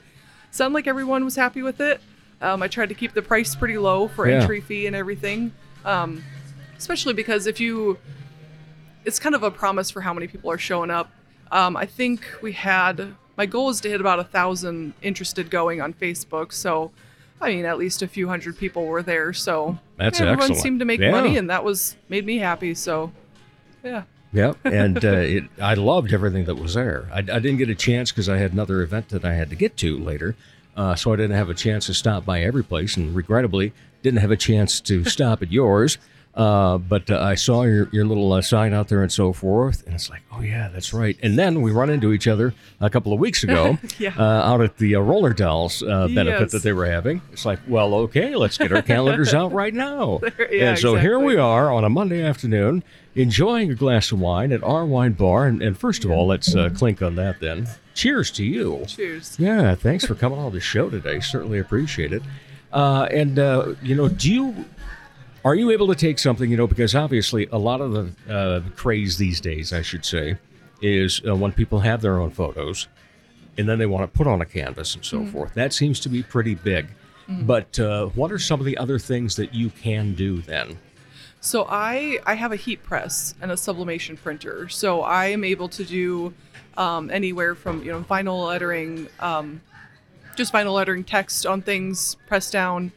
[0.52, 2.00] sounded like everyone was happy with it.
[2.40, 4.40] Um, I tried to keep the price pretty low for Yeah.
[4.40, 5.52] entry fee and everything,
[5.84, 6.22] um,
[6.78, 7.98] especially because if you,
[9.04, 11.10] it's kind of a promise for how many people are showing up.
[11.52, 15.80] Um, I think we had my goal is to hit about a thousand interested going
[15.80, 16.52] on Facebook.
[16.52, 16.92] So,
[17.40, 19.33] I mean, at least a few hundred people were there.
[19.33, 20.62] So That's everyone excellent.
[20.62, 21.11] seemed to make Yeah.
[21.12, 22.74] money, and that was made me happy.
[22.74, 23.12] So,
[23.83, 24.03] yeah.
[24.33, 24.59] Yep.
[24.64, 27.09] And uh, it, I loved everything that was there.
[27.12, 29.57] I, I didn't get a chance because I had another event that I had to
[29.57, 30.37] get to later.
[30.76, 33.72] Uh, so I didn't have a chance to stop by every place, and regrettably,
[34.03, 35.98] didn't have a chance to stop at yours.
[36.32, 39.84] Uh, but uh, I saw your, your little uh, sign out there and so forth,
[39.84, 41.18] and it's like, oh yeah, that's right.
[41.24, 44.14] And then we run into each other a couple of weeks ago Yeah.
[44.16, 46.52] uh, out at the uh, Roller Dolls uh, benefit Yes.
[46.52, 47.20] that they were having.
[47.32, 50.20] It's like, well, okay, let's get our calendars out right now.
[50.50, 52.82] Yeah, and so here we are on a Monday afternoon,
[53.14, 55.46] enjoying a glass of wine at our wine bar.
[55.46, 57.68] And, and first of all, let's uh, clink on that then.
[57.94, 58.84] Cheers to you.
[58.86, 59.36] Cheers.
[59.38, 61.20] Yeah, thanks for coming on the show today.
[61.20, 62.22] Certainly appreciate it.
[62.72, 64.64] Uh, and uh, you know, do you
[65.44, 66.50] are you able to take something?
[66.50, 70.37] You know, because obviously a lot of the uh, craze these days, I should say,
[70.83, 72.88] is uh, when people have their own photos,
[73.59, 75.55] and then they want to put on a canvas and so forth.
[75.55, 76.88] That seems to be pretty big.
[77.31, 80.79] But uh, what are some of the other things that you can do then?
[81.40, 84.68] So I I have a heat press and a sublimation printer.
[84.68, 86.35] So I am able to do
[86.76, 89.61] um, anywhere from you know vinyl lettering, um,
[90.37, 92.92] just vinyl lettering text on things pressed down.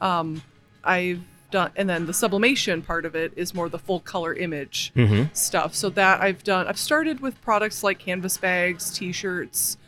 [0.00, 0.42] Um,
[0.84, 4.92] I've done, and then the sublimation part of it is more the full color image
[5.32, 5.74] stuff.
[5.74, 6.66] So that I've done.
[6.66, 9.78] I've started with products like canvas bags, T-shirts.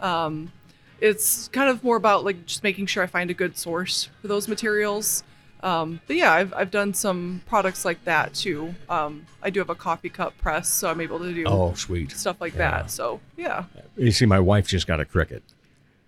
[0.00, 0.52] Um,
[1.00, 4.28] it's kind of more about like just making sure I find a good source for
[4.28, 5.22] those materials.
[5.62, 8.74] Um, but yeah, I've, I've done some products like that too.
[8.88, 12.12] Um, I do have a coffee cup press, so I'm able to do Oh, sweet.
[12.12, 12.70] stuff like Yeah.
[12.82, 12.90] that.
[12.90, 13.64] So yeah,
[13.96, 15.42] You see, my wife just got a Cricut,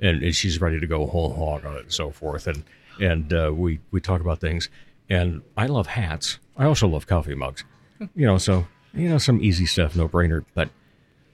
[0.00, 2.46] and, and she's ready to go whole hog on it and so forth.
[2.46, 2.64] And
[3.00, 4.70] and uh, we we talk about things.
[5.12, 6.38] And I love hats.
[6.56, 7.64] I also love coffee mugs.
[8.14, 10.44] You know, so you know some easy stuff, no brainer.
[10.54, 10.70] But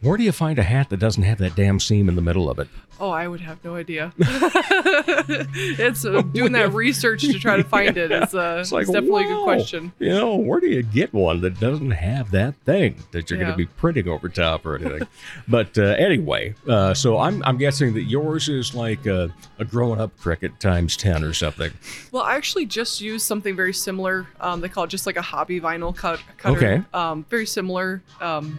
[0.00, 2.48] where do you find a hat that doesn't have that damn seam in the middle
[2.48, 2.68] of it?
[3.00, 4.12] oh, I would have no idea.
[4.18, 9.24] it's uh, doing that research to try to find it is uh, It's like definitely
[9.24, 9.92] a good question.
[9.98, 13.50] You know, where do you get one that doesn't have that thing that you're going
[13.50, 15.06] to be printing over top or anything?
[15.46, 20.00] but uh, anyway, uh, so I'm I'm guessing that yours is like a, a growing
[20.00, 21.72] up Cricut times ten or something.
[22.12, 24.26] Well, I actually just used something very similar.
[24.40, 26.56] Um, they call it just like a hobby vinyl cut cutter.
[26.56, 26.82] Okay.
[26.92, 28.02] Um, very similar.
[28.20, 28.58] Um,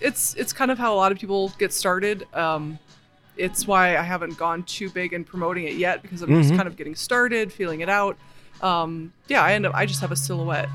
[0.00, 2.26] it's it's kind of how a lot of people get started.
[2.34, 2.78] Um,
[3.36, 6.66] it's why I haven't gone too big in promoting it yet because I'm just kind
[6.66, 8.16] of getting started, feeling it out.
[8.60, 10.68] Um, yeah, I end up I just have a silhouette,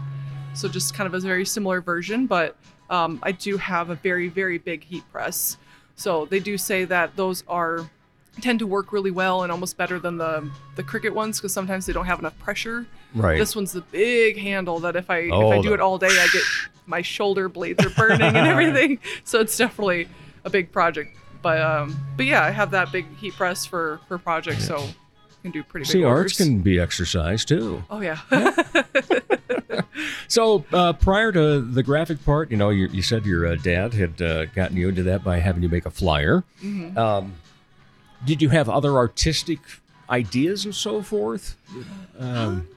[0.54, 2.56] so just kind of a very similar version, but
[2.90, 5.58] um, I do have a very very big heat press.
[5.96, 7.90] So they do say that those are
[8.42, 11.86] tend to work really well and almost better than the the Cricut ones because sometimes
[11.86, 12.86] they don't have enough pressure.
[13.14, 13.38] Right.
[13.38, 15.98] This one's the big handle that if I Oh, if I do the- it all
[15.98, 16.42] day, I get
[16.86, 19.00] my shoulder blades are burning and everything.
[19.24, 20.08] So it's definitely
[20.46, 21.16] a big project.
[21.42, 24.94] But um, but yeah, I have that big heat press for for projects, so I
[25.42, 26.22] can do pretty big See, orders.
[26.32, 27.84] arts can be exercise too.
[27.90, 28.20] Oh yeah.
[30.28, 33.94] So uh, prior to the graphic part, you know, you, you said your uh, dad
[33.94, 36.44] had uh, gotten you into that by having you make a flyer.
[36.64, 36.98] Mm-hmm.
[36.98, 37.34] Um,
[38.26, 39.60] did you have other artistic
[40.10, 41.56] ideas and so forth?
[42.18, 42.68] Um,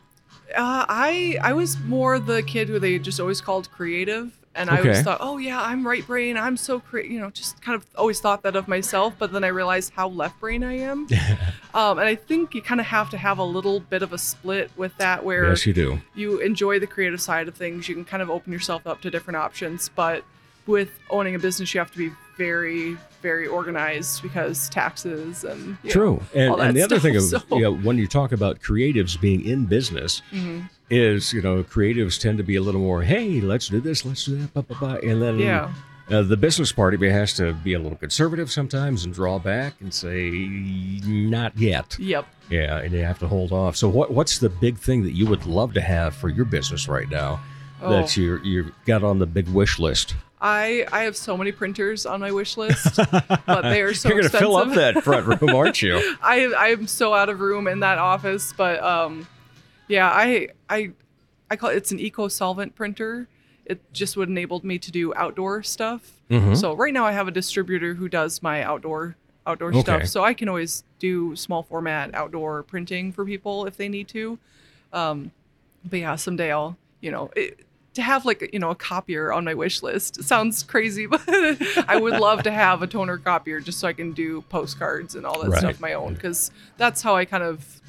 [0.57, 4.79] Uh, I I was more the kid who they just always called creative, and I
[4.79, 6.37] always thought, oh yeah, I'm right brain.
[6.37, 7.13] I'm so creative.
[7.13, 9.15] You know, just kind of always thought that of myself.
[9.19, 11.07] But then I realized how left brain I am.
[11.75, 14.19] um, and I think you kind of have to have a little bit of a
[14.19, 16.01] split with that, where yes, you do.
[16.15, 17.89] you enjoy the creative side of things.
[17.89, 19.91] You can kind of open yourself up to different options.
[19.95, 20.25] But
[20.67, 26.23] with owning a business, you have to be very, very organized because taxes and True.
[26.35, 29.19] know, And, and the other thing of so- you know, when you talk about creatives
[29.21, 30.67] being in business Mm-hmm.
[30.91, 34.25] is, you know, creatives tend to be a little more, hey, let's do this, let's
[34.25, 35.11] do that, blah, blah, blah.
[35.11, 35.73] And then Yeah.
[36.11, 39.39] uh, the business part of it has to be a little conservative sometimes and draw
[39.39, 40.31] back and say,
[41.05, 41.97] not yet.
[41.99, 42.27] Yep.
[42.51, 43.75] Yeah, and you have to hold off.
[43.77, 46.87] So what what's the big thing that you would love to have for your business
[46.87, 47.41] right now
[47.83, 47.91] Oh.
[47.91, 50.15] that you you got on the big wish list?
[50.41, 52.97] I I have so many printers on my wish list,
[53.47, 55.97] but they are so You're going to fill up that front room, aren't you?
[56.23, 59.27] I I am so out of room in that office, but um,
[59.89, 60.93] yeah, I I
[61.51, 63.29] I call it, it's an eco solvent printer.
[63.65, 66.13] It just would enable me to do outdoor stuff.
[66.31, 66.55] Mm-hmm.
[66.55, 69.81] So right now I have a distributor who does my outdoor outdoor Okay.
[69.81, 74.09] stuff, so I can always do small format outdoor printing for people if they need
[74.09, 74.39] to.
[74.93, 75.31] Um,
[75.85, 77.31] but yeah, someday I'll you know.
[77.35, 77.61] It,
[77.97, 81.21] to have like you know a copier on my wish list sounds crazy, but
[81.89, 85.27] I would love to have a toner copier just so I can do postcards and
[85.27, 85.59] all that Right.
[85.59, 87.81] stuff my own because that's how I kind of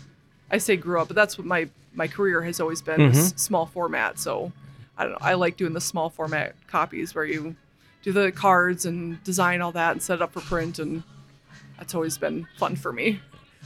[0.49, 3.37] I say grew up, but that's what my my career has always been Mm-hmm.
[3.37, 4.17] small format.
[4.19, 4.51] So
[4.97, 5.17] I don't know.
[5.21, 7.55] I like doing the small format copies where you
[8.03, 11.03] do the cards and design all that and set it up for print, and
[11.77, 13.19] that's always been fun for me.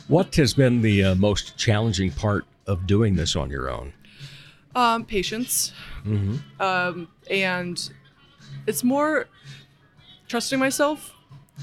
[0.07, 3.93] What has been the uh, most challenging part of doing this on your own?
[4.75, 5.73] Um, patience,
[6.59, 7.89] um, and
[8.67, 9.27] it's more
[10.27, 11.13] trusting myself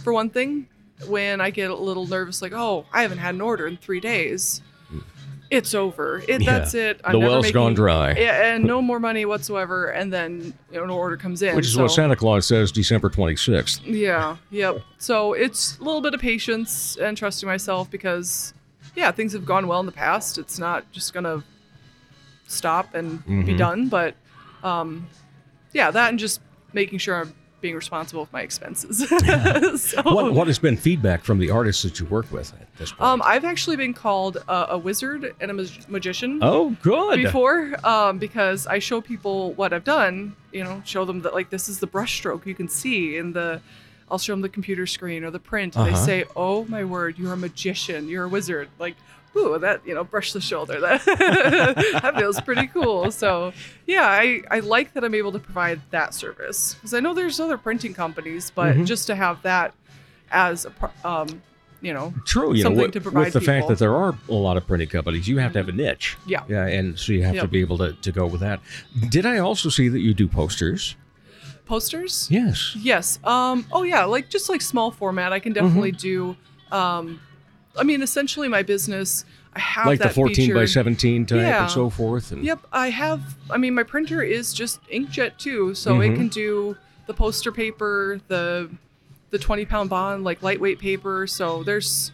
[0.05, 0.68] for one thing.
[1.07, 4.01] When I get a little nervous, like, oh, I haven't had an order in three
[4.01, 4.62] days.
[5.51, 6.23] It's over.
[6.29, 6.59] It, Yeah.
[6.59, 7.01] That's it.
[7.11, 8.12] The well's making- gone dry.
[8.18, 9.87] Yeah, and no more money whatsoever.
[9.87, 11.57] And then you know, an order comes in.
[11.57, 13.81] Which is so- what Santa Claus says December 26th.
[13.87, 14.83] Yeah, yep.
[14.99, 18.53] So it's a little bit of patience and trusting myself because,
[18.94, 20.37] yeah, things have gone well in the past.
[20.37, 21.42] It's not just gonna
[22.49, 23.57] stop and be Mm-hmm.
[23.57, 24.15] done, but,
[24.65, 25.07] um,
[25.73, 26.41] yeah, that and just
[26.73, 28.99] making sure I'm being responsible with my expenses.
[29.83, 32.93] so, What, what has been feedback from the artists that you work with at this
[32.93, 33.03] point?
[33.03, 36.39] um, I've actually been called a, a wizard and a mag- magician.
[36.43, 37.23] oh, good.
[37.23, 40.37] before um, because I show people what I've done.
[40.53, 43.61] You know, show them that like this is the brushstroke you can see in the.
[44.11, 45.99] I'll show them the computer screen or the print, and Uh-huh.
[45.99, 48.09] they say, "Oh my word, you're a magician!
[48.09, 48.95] You're a wizard!" Like,
[49.37, 50.81] ooh, that you know, brush the shoulder.
[50.81, 51.05] That
[52.03, 53.11] that feels pretty cool.
[53.11, 53.53] So,
[53.87, 57.38] yeah, I I like that I'm able to provide that service because I know there's
[57.41, 58.85] other printing companies, but Mm-hmm.
[58.85, 59.75] just to have that
[60.31, 61.43] as a um,
[61.81, 64.33] you know, True, you know, with, to provide with the fact that there are a
[64.35, 66.17] lot of printing companies, you have to have a niche.
[66.27, 66.43] Yeah.
[66.49, 68.61] Yeah, and so you have to be able to, to go with that.
[69.09, 70.97] Did I also see that you do posters?
[71.67, 72.27] posters.
[72.31, 72.75] Yes.
[72.77, 73.19] Yes.
[73.25, 73.67] Um.
[73.71, 74.05] Oh yeah.
[74.05, 76.35] Like just like small format, I can definitely do.
[76.73, 77.21] Um,
[77.79, 79.25] I mean, essentially, my business.
[79.55, 81.62] I have Like the that 14 by 17 type Yeah.
[81.62, 82.33] and so forth.
[82.33, 82.67] And Yep.
[82.73, 83.37] I have.
[83.51, 86.17] I mean, my printer is just inkjet too, so it mm-hmm.
[86.17, 88.71] can do the poster paper, the
[89.31, 91.27] the 20 pound bond, like lightweight paper.
[91.27, 92.12] So there's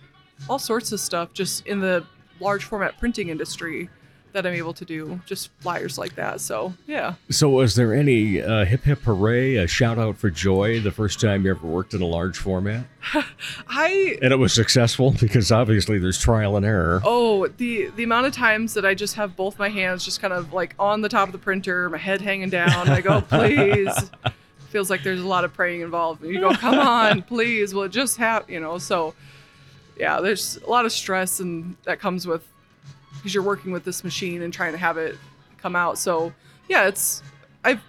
[0.49, 2.05] all sorts of stuff just in the
[2.41, 3.89] large format printing industry
[4.35, 6.41] that I'm able to do, just flyers like that.
[6.41, 7.15] So yeah.
[7.31, 11.21] So, was there any uh, hip hip hooray, a shout out for joy the first
[11.21, 12.85] time you ever worked in a large format?
[13.69, 17.01] I And it was successful because obviously there's trial and error.
[17.05, 20.33] Oh, the the amount of times that I just have both my hands just kind
[20.33, 22.89] of like on the top of the printer, my head hanging down.
[22.89, 24.11] I go, please.
[24.71, 26.25] Feels like there's a lot of praying involved.
[26.25, 27.73] You go, come on, please.
[27.73, 28.79] Will it just have you know?
[28.79, 29.15] So,
[29.97, 32.45] yeah, there's a lot of stress and that comes with
[33.25, 35.17] because you're working with this machine and trying to have it
[35.57, 35.97] come out.
[35.97, 36.35] So,
[36.69, 37.23] yeah, it's
[37.65, 37.81] I've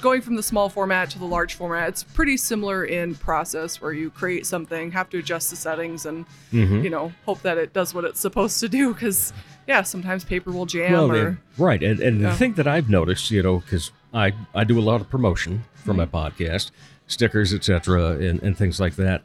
[0.00, 1.88] going from the small format to the large format.
[1.88, 6.24] It's pretty similar in process where you create something, have to adjust the settings, and
[6.52, 6.84] Mm-hmm.
[6.84, 8.94] you know hope that it does what it's supposed to do.
[8.94, 9.32] Because
[9.66, 12.30] yeah, sometimes paper will jam Well, or then, right, and, and Yeah.
[12.30, 15.64] the thing that I've noticed, you know, because I I do a lot of promotion
[15.74, 16.16] for my Mm-hmm.
[16.16, 16.70] podcast,
[17.08, 19.22] stickers, etc., and, and things like that,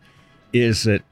[0.51, 1.03] is that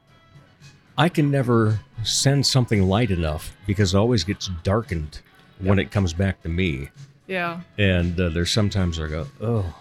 [0.98, 5.22] I can never send something light enough because it always gets darkened
[5.60, 6.90] when it comes back to me,
[7.28, 7.62] yeah.
[7.78, 9.76] and uh, there's sometimes I go, oh,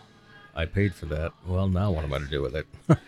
[0.54, 1.32] I paid for that.
[1.46, 2.66] Well, now what am I to do with it?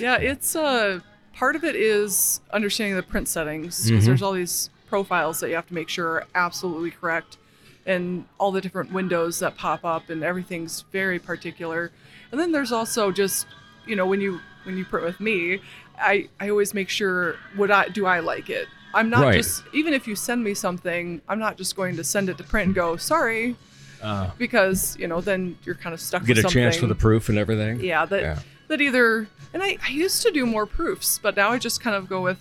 [0.00, 1.00] Yeah, it's uh
[1.34, 3.90] part of it is understanding the print settings Mm-hmm.
[3.90, 7.36] because there's all these profiles that you have to make sure are absolutely correct
[7.86, 11.90] and all the different windows that pop up and everything's very particular.
[12.32, 13.46] And then there's also just
[13.86, 15.60] you know when you when you print with me,
[15.98, 18.66] I I always make sure would I do I like it.
[18.92, 19.34] I'm not Right.
[19.36, 22.44] just even if you send me something, I'm not just going to send it to
[22.44, 23.56] print and go sorry
[24.02, 26.24] Uh, because you know then you're kind of stuck.
[26.24, 27.80] get with a chance for the proof and everything.
[27.80, 28.38] Yeah, that Yeah.
[28.68, 31.94] that either and I, I used to do more proofs, but now I just kind
[31.96, 32.38] of go with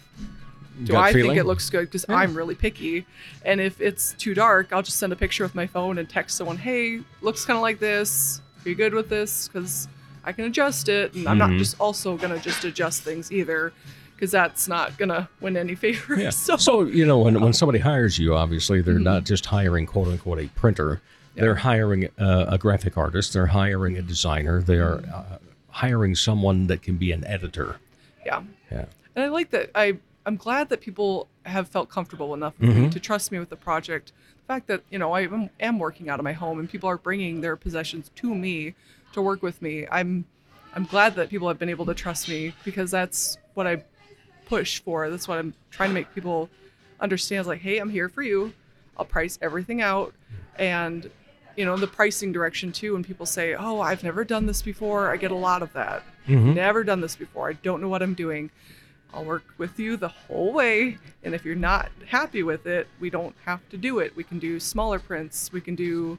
[0.84, 1.30] do Gut I feeling?
[1.32, 3.06] think it looks good because I'm really picky,
[3.46, 6.36] and if it's too dark, I'll just send a picture with my phone and text
[6.38, 8.42] someone, hey, looks kind of like this.
[8.66, 9.48] Are you good with this?
[9.48, 9.88] Because
[10.24, 13.74] I can adjust it, and I'm not just also gonna just adjust things either,
[14.16, 16.20] because that's not gonna win any favors.
[16.20, 16.30] Yeah.
[16.30, 19.04] So, So, you know, when, when somebody hires you, obviously, they're Mm-hmm.
[19.04, 21.02] not just hiring quote unquote a printer.
[21.36, 23.34] They're hiring uh, a graphic artist.
[23.34, 24.62] They're hiring a designer.
[24.62, 25.14] They're Mm-hmm.
[25.14, 25.38] uh,
[25.70, 27.78] hiring someone that can be an editor.
[28.26, 28.44] yeah.
[28.72, 28.86] Yeah.
[29.16, 29.72] And I like that.
[29.76, 32.90] I I'm glad that people have felt comfortable enough Mm-hmm.
[32.90, 34.12] to trust me with the project.
[34.46, 36.90] The fact that you know I am, am working out of my home and people
[36.90, 38.76] are bringing their possessions to me
[39.14, 39.88] to work with me.
[39.90, 40.26] I'm
[40.76, 43.84] I'm glad that people have been able to trust me because that's what I
[44.46, 45.10] push for.
[45.10, 46.50] That's what I'm trying to make people
[47.00, 47.48] understand.
[47.48, 48.54] Like, hey, I'm here for you.
[48.98, 50.14] I'll price everything out,
[50.58, 51.10] and
[51.56, 52.94] you know the pricing direction too.
[52.94, 56.04] When people say, "Oh, I've never done this before," I get a lot of that.
[56.28, 56.54] Mm-hmm.
[56.54, 57.50] Never done this before.
[57.50, 58.52] I don't know what I'm doing.
[59.14, 60.98] I'll work with you the whole way.
[61.24, 64.16] And if you're not happy with it, we don't have to do it.
[64.16, 65.52] We can do smaller prints.
[65.52, 66.18] We can do,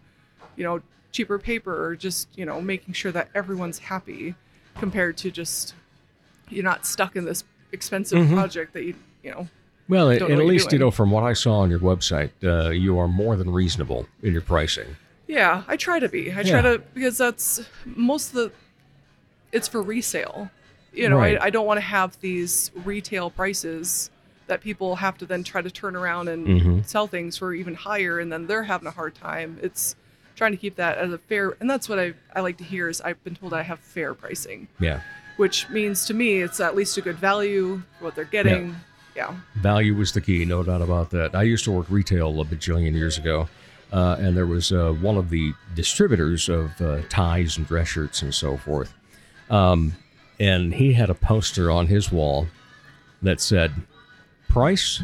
[0.57, 0.81] you know,
[1.13, 4.35] cheaper paper or just, you know, making sure that everyone's happy
[4.79, 5.75] compared to just
[6.49, 9.49] you're not stuck in this expensive project that you, you know,
[9.89, 11.79] Well, and Don't know at you're least, you know, from what I saw on your
[11.81, 14.97] website, uh, you are more than reasonable in your pricing.
[15.27, 16.31] Yeah, I try to be.
[16.33, 16.61] I Yeah.
[16.61, 18.53] try to because that's most of the.
[19.53, 20.51] It's for resale.
[20.95, 21.39] You know, Right.
[21.41, 24.11] I, I don't want to have these retail prices
[24.47, 26.87] that people have to then try to turn around and Mhm.
[26.87, 29.59] sell things for even higher, and then they're having a hard time.
[29.63, 29.97] It's
[30.37, 32.89] trying to keep that as a fair, and that's what I I like to hear
[32.89, 35.01] is I've been told I have fair pricing, Yeah.
[35.37, 38.77] which means to me it's at least a good value what they're getting.
[39.17, 39.33] Yeah.
[39.55, 41.35] Value was the key, no doubt about that.
[41.35, 43.49] I used to work retail a bajillion years ago,
[43.93, 48.21] uh, and there was uh, one of the distributors of uh, ties and dress shirts
[48.23, 48.93] and so forth.
[49.51, 49.95] Um,
[50.39, 52.47] and he had a poster on his wall
[53.23, 53.73] that said,
[54.49, 55.03] Price,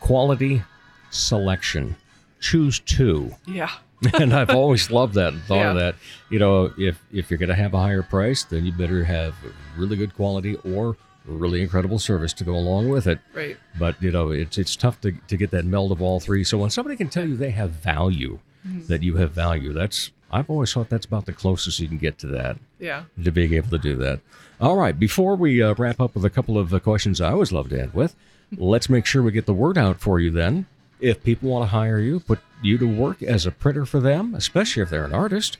[0.00, 0.62] quality,
[1.10, 1.96] selection.
[2.40, 3.34] Choose two.
[3.46, 3.70] Yeah.
[4.14, 5.94] and I've always loved that and thought of that.
[6.30, 9.34] You know, if if you're going to have a higher price, then you better have
[9.76, 13.18] really good quality or really incredible service to go along with it.
[13.32, 13.56] Right.
[13.78, 16.44] But you know, it's it's tough to, to get that meld of all three.
[16.44, 18.86] So when somebody can tell you they have value, mm-hmm.
[18.86, 22.18] that you have value, that's I've always thought that's about the closest you can get
[22.18, 23.04] to that, Yeah.
[23.22, 24.18] to being able to do that.
[24.60, 27.52] All right, before we uh, wrap up with a couple of uh, questions I always
[27.52, 28.16] love to end with,
[28.56, 30.66] let's make sure we get the word out for you then.
[31.00, 34.34] If people want to hire you, put you to work as a printer for them,
[34.34, 35.56] especially if they're an artist,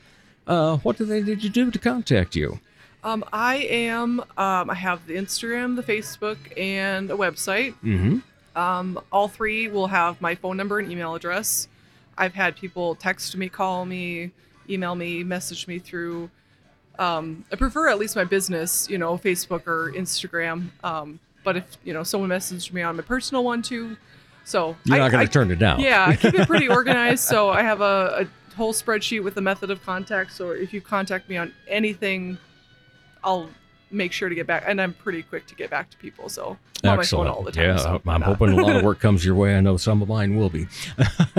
[0.47, 2.59] uh, what do they need to do to contact you?
[3.05, 4.21] Um, I am.
[4.39, 7.75] Um, I have the Instagram, the Facebook, and a website.
[7.85, 8.19] Mm-hmm.
[8.59, 11.69] Um, all three will have my phone number and email address.
[12.17, 14.31] I've had people text me, call me,
[14.69, 16.31] email me, message me through.
[16.99, 20.69] Um, I prefer at least my business, you know, Facebook or Instagram.
[20.85, 23.97] Um, but if you know someone messaged me on my personal one too,
[24.45, 25.81] so You're I- not going to turn it down.
[25.81, 27.25] yeah, I keep it pretty organized.
[27.25, 30.33] So I have a, a whole spreadsheet with the method of contact.
[30.33, 32.39] So if you contact me on anything,
[33.25, 33.49] I'll
[33.95, 34.65] make sure to get back.
[34.67, 36.29] And I'm pretty quick to get back to people.
[36.29, 37.65] So I'm on my phone all the time.
[37.65, 39.57] Yeah, so I'm hoping a lot of work comes your way.
[39.57, 40.67] I know some of mine will be.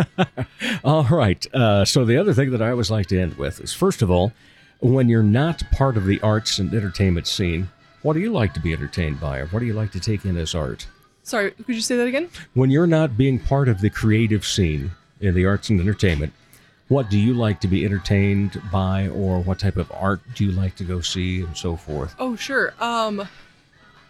[0.83, 1.45] all right.
[1.53, 4.09] Uh, so the other thing that I always like to end with is, first of
[4.09, 4.33] all,
[4.79, 7.69] when you're not part of the arts and entertainment scene,
[8.01, 10.25] what do you like to be entertained by, or what do you like to take
[10.25, 10.87] in as art?
[11.23, 12.29] Sorry, could you say that again?
[12.53, 16.33] When you're not being part of the creative scene in the arts and entertainment,
[16.87, 20.51] what do you like to be entertained by, or what type of art do you
[20.51, 22.15] like to go see, and so forth?
[22.19, 22.73] Oh, sure.
[22.79, 23.27] Um,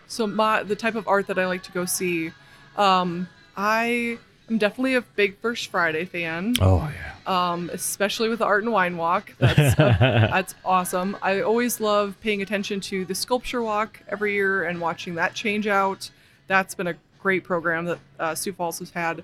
[0.08, 2.32] so my the type of art that I like to go see,
[2.78, 4.18] um, I
[4.50, 6.56] am definitely a big First Friday fan.
[6.62, 7.52] Oh yeah.
[7.54, 9.34] um, especially with the art and wine walk.
[9.40, 11.18] That's that's awesome.
[11.22, 15.66] I always love paying attention to the sculpture walk every year and watching that change
[15.66, 16.10] out.
[16.48, 19.24] That's been a great program that uh, Sioux Falls has had.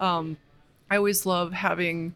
[0.00, 0.36] Um,
[0.90, 2.14] I always love having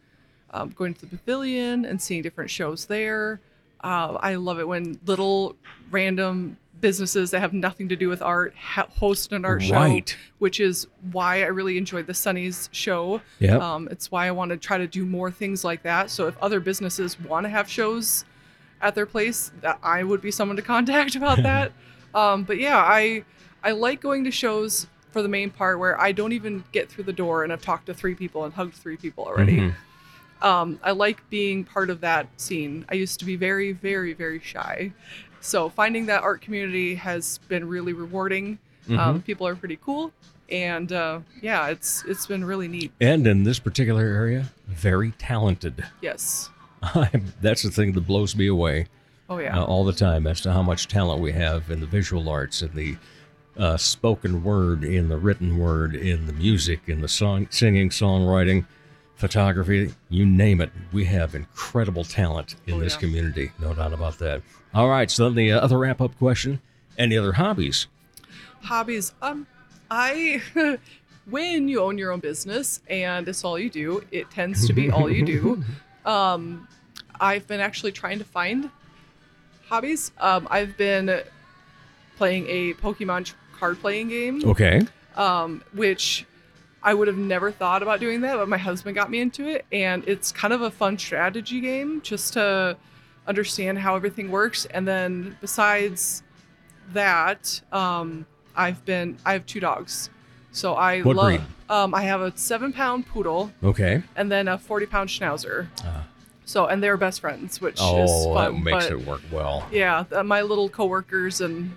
[0.52, 3.40] um, going to the pavilion and seeing different shows there.
[3.82, 5.56] Uh, I love it when little
[5.90, 10.08] random businesses that have nothing to do with art ha- host an art Right.
[10.08, 13.20] show, which is why I really enjoyed the Sonny's show.
[13.38, 13.61] Yep.
[13.61, 16.11] Um, it's why I want to try to do more things like that.
[16.11, 18.24] So if other businesses want to have shows
[18.80, 21.72] at their place, that I would be someone to contact about that.
[22.14, 23.24] um, but yeah, I
[23.62, 27.05] I like going to shows for the main part where I don't even get through
[27.05, 29.59] the door and I've talked to three people and hugged three people already.
[29.59, 29.74] Mhm.
[30.43, 32.84] Um, I like being part of that scene.
[32.88, 34.93] I used to be very, very, very shy,
[35.41, 38.59] So finding that art community has been really rewarding.
[38.91, 40.11] Um, people are pretty cool,
[40.51, 42.91] and uh, yeah, it's it's been really neat.
[43.01, 45.84] And in this particular area, very talented.
[46.01, 46.51] Yes.
[47.41, 48.86] That's the thing that blows me away
[49.28, 49.57] Oh yeah.
[49.61, 52.62] uh, all the time as to how much talent we have in the visual arts,
[52.62, 52.97] in the
[53.57, 58.66] uh, spoken word, in the written word, in the music, in the song, singing, songwriting,
[59.20, 60.70] photography, you name it.
[60.92, 63.00] We have incredible talent in Oh, this yeah.
[63.00, 64.42] community, no doubt about that.
[64.74, 66.60] All right, so then the uh, other wrap up question
[66.98, 67.86] any other hobbies?
[68.62, 69.46] hobbies um
[69.90, 70.42] i
[71.30, 74.90] when you own your own business and it's all you do it tends to be
[74.90, 75.64] all you do
[76.04, 76.68] um
[77.20, 78.68] i've been actually trying to find
[79.66, 81.22] hobbies um i've been
[82.18, 84.82] playing a pokemon card playing game Okay.
[85.16, 86.26] um which
[86.83, 89.64] i would have never thought about doing that but my husband got me into it
[89.72, 92.76] and it's kind of a fun strategy game just to
[93.26, 96.22] understand how everything works and then besides
[96.93, 98.26] that um
[98.57, 100.11] i've been i have two dogs
[100.53, 101.41] so i What love breed?
[101.68, 104.03] um i have a seven pound poodle Okay.
[104.16, 106.05] and then a 40 pound schnauzer Ah.
[106.45, 107.89] so and they're best friends which is fun.
[107.89, 109.66] Oh, that makes but it work well.
[109.70, 111.76] yeah my little coworkers and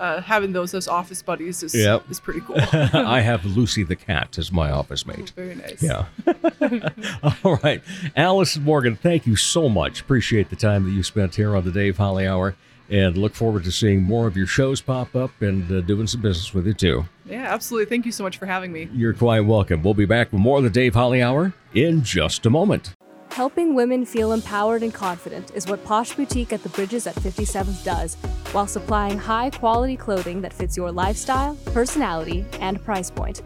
[0.00, 2.10] uh, having those as office buddies is Yep.
[2.10, 5.30] is pretty cool I have Lucy the cat as my office mate.
[5.36, 6.06] very nice Yeah.
[7.44, 7.82] All right.
[8.16, 10.00] Allyson Morgan, thank you so much.
[10.00, 12.56] Appreciate the time that you spent here on the Dave Holly Hour
[12.88, 16.20] and look forward to seeing more of your shows pop up and uh, doing some
[16.20, 17.04] business with you too.
[17.24, 19.82] yeah absolutely thank you so much for having me You're quite welcome.
[19.82, 22.94] We'll be back with more of the Dave Holly Hour in just a moment.
[23.32, 27.84] Helping women feel empowered and confident is what Posh Boutique at the Bridges at 57th
[27.84, 28.16] does,
[28.50, 33.42] while supplying high quality clothing that fits your lifestyle, personality, and price point.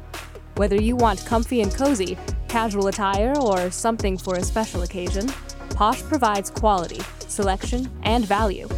[0.57, 2.17] Whether you want comfy and cozy,
[2.49, 5.29] casual attire, or something for a special occasion,
[5.75, 8.69] Posh provides quality, selection, and value.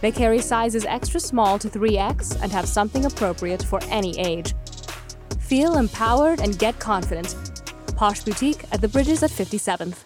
[0.00, 4.52] They carry sizes extra small to 3X and have something appropriate for any age.
[5.38, 7.36] Feel empowered and get confident.
[7.94, 10.05] Posh Boutique at the Bridges at 57th.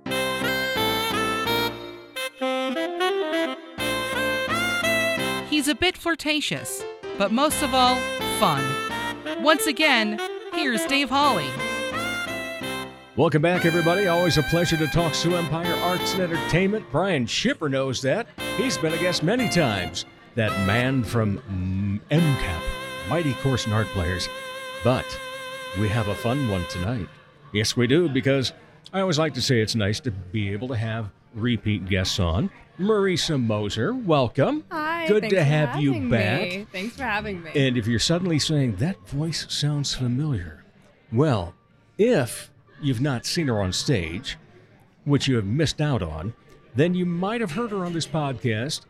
[5.61, 6.83] He's a bit flirtatious,
[7.19, 7.95] but most of all,
[8.39, 8.63] fun.
[9.43, 10.19] Once again,
[10.53, 11.45] here's Dave Holly.
[13.15, 14.07] Welcome back, everybody.
[14.07, 16.87] Always a pleasure to talk Sioux Empire Arts and Entertainment.
[16.91, 18.25] Brian Shipper knows that.
[18.57, 20.05] He's been a guest many times.
[20.33, 21.37] That man from
[22.09, 22.61] MCAP,
[23.07, 24.27] Mighty Corson Art Players.
[24.83, 25.05] But
[25.79, 27.07] we have a fun one tonight.
[27.53, 28.51] Yes, we do, because
[28.93, 32.49] I always like to say it's nice to be able to have repeat guests on.
[32.81, 34.65] Marisa Moser, welcome.
[34.71, 35.07] Hi.
[35.07, 36.41] Good to have you back.
[36.41, 36.67] me.
[36.71, 37.51] Thanks for having me.
[37.55, 40.63] And if you're suddenly saying that voice sounds familiar,
[41.11, 41.53] well,
[41.97, 42.49] if
[42.81, 44.37] you've not seen her on stage,
[45.05, 46.33] which you have missed out on,
[46.75, 48.81] then you might have heard her on this podcast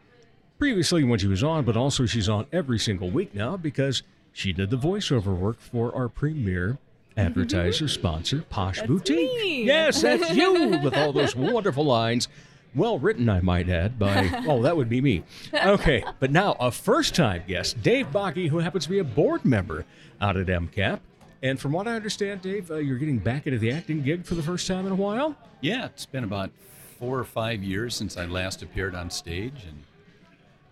[0.57, 4.53] previously when she was on, but also she's on every single week now because she
[4.53, 6.77] did the voiceover work for our premier
[7.17, 9.17] advertiser sponsor, Posh Boutique.
[9.17, 9.63] me.
[9.65, 12.29] Yes, that's you with all those wonderful lines.
[12.73, 15.23] Well written, I might add, by, oh, that would be me.
[15.53, 19.43] Okay, but now a first time guest, Dave Bakke, who happens to be a board
[19.43, 19.85] member
[20.21, 20.99] out at MCAP.
[21.43, 24.35] And from what I understand, Dave, uh, you're getting back into the acting gig for
[24.35, 25.35] the first time in a while?
[25.59, 26.51] Yeah, it's been about
[26.99, 29.83] four or five years since I last appeared on stage, and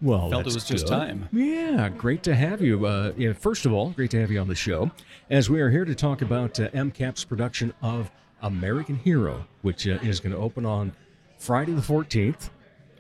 [0.02, 0.92] Well, Felt it that's was just good.
[0.92, 1.28] time.
[1.34, 2.86] Yeah, great to have you.
[2.86, 4.92] Uh, yeah, first of all, great to have you on the show,
[5.30, 8.10] as we are here to talk about uh, MCAP's production of
[8.44, 10.94] American Hero, which uh, is going to open on
[11.40, 12.50] Friday the 14th.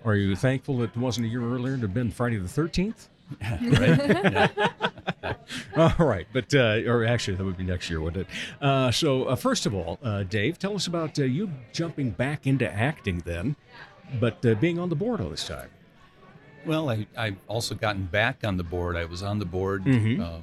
[0.03, 3.09] Are you thankful it wasn't a year earlier to have been Friday the 13th?
[5.21, 5.37] right?
[5.99, 8.63] All right, but uh, or actually that would be next year, wouldn't it?
[8.65, 12.47] Uh, so uh, first of all, uh, Dave, tell us about uh, you jumping back
[12.47, 13.55] into acting then,
[14.19, 15.69] but uh, being on the board all this time.
[16.65, 18.95] Well, I, I've also gotten back on the board.
[18.95, 20.19] I was on the board Mhm.
[20.21, 20.39] uh,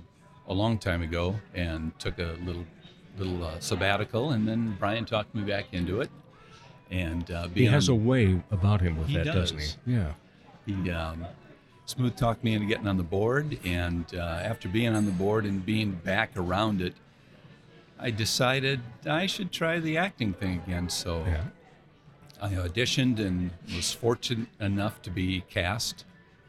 [0.48, 2.64] a long time ago and took a little
[3.18, 6.10] little uh, sabbatical, and then Brian talked me back into it.
[6.90, 9.68] And uh, He has a way about him with that, doesn't he?
[9.86, 10.12] Yeah.
[10.66, 11.26] he um,
[11.84, 15.44] smooth talked me into getting on the board, and uh, after being on the board
[15.44, 16.94] and being back around it,
[17.98, 20.88] I decided I should try the acting thing again.
[20.88, 21.44] So Yeah.
[22.40, 26.04] I auditioned and was fortunate enough to be cast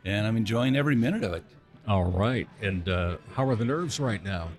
[0.07, 1.43] and I'm enjoying every minute of it.
[1.87, 2.47] All right.
[2.61, 4.49] And uh, how are the nerves right now?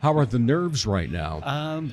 [0.00, 1.40] How are the nerves right now?
[1.42, 1.92] Um,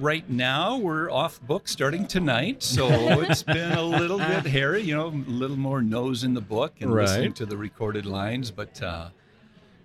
[0.00, 2.88] right now we're off book starting tonight, so
[3.22, 4.82] it's been a little bit hairy.
[4.82, 7.02] You know, a little more nose in the book and Right.
[7.02, 9.08] listening to the recorded lines, but uh,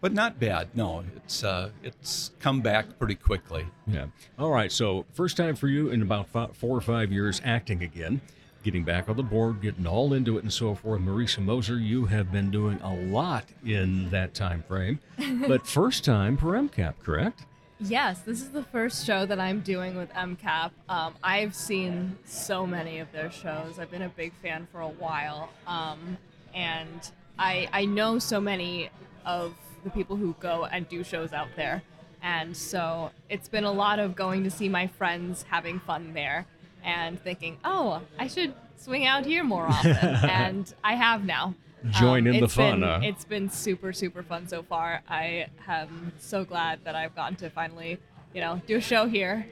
[0.02, 0.70] but not bad.
[0.76, 3.66] No, it's uh, it's come back pretty quickly.
[3.88, 4.06] Yeah.
[4.38, 4.72] All right.
[4.72, 8.22] So, first time for you in about fi four or five years acting again,
[8.64, 11.02] getting back on the board, getting all into it, and so forth.
[11.02, 15.00] Marisa Moser, you have been doing a lot in that time frame,
[15.48, 17.46] but first time for MCAP, correct?
[17.82, 20.72] Yes, this is the first show that I'm doing with MCAP.
[20.90, 23.80] Um, I've seen so many of their shows.
[23.80, 26.18] I've been a big fan for a while, um,
[26.54, 28.90] and I I know so many
[29.26, 29.54] of
[29.86, 31.82] the people who go and do shows out there,
[32.22, 36.48] and so it's been a lot of going to see my friends, having fun there,
[36.84, 41.56] and thinking, oh, I should swing out here more often, and I have now.
[41.92, 43.00] Join in the fun, been- huh?
[43.04, 45.02] It's been super, super fun so far.
[45.10, 48.00] I am so glad that I've gotten to finally,
[48.34, 49.46] you know, do a show here.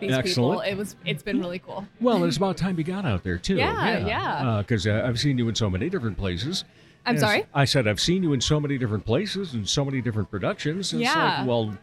[0.00, 0.60] These Excellent.
[0.60, 1.84] people, it was, it's been really cool.
[2.00, 3.56] Well, it's about time you got out there too.
[3.56, 4.58] Yeah, yeah.
[4.58, 6.64] Because uh, I've seen you in so many different places.
[7.04, 7.46] I'm sorry?
[7.54, 10.92] I said I've seen you in so many different places and so many different productions.
[10.92, 11.38] It's Yeah.
[11.38, 11.76] like, well,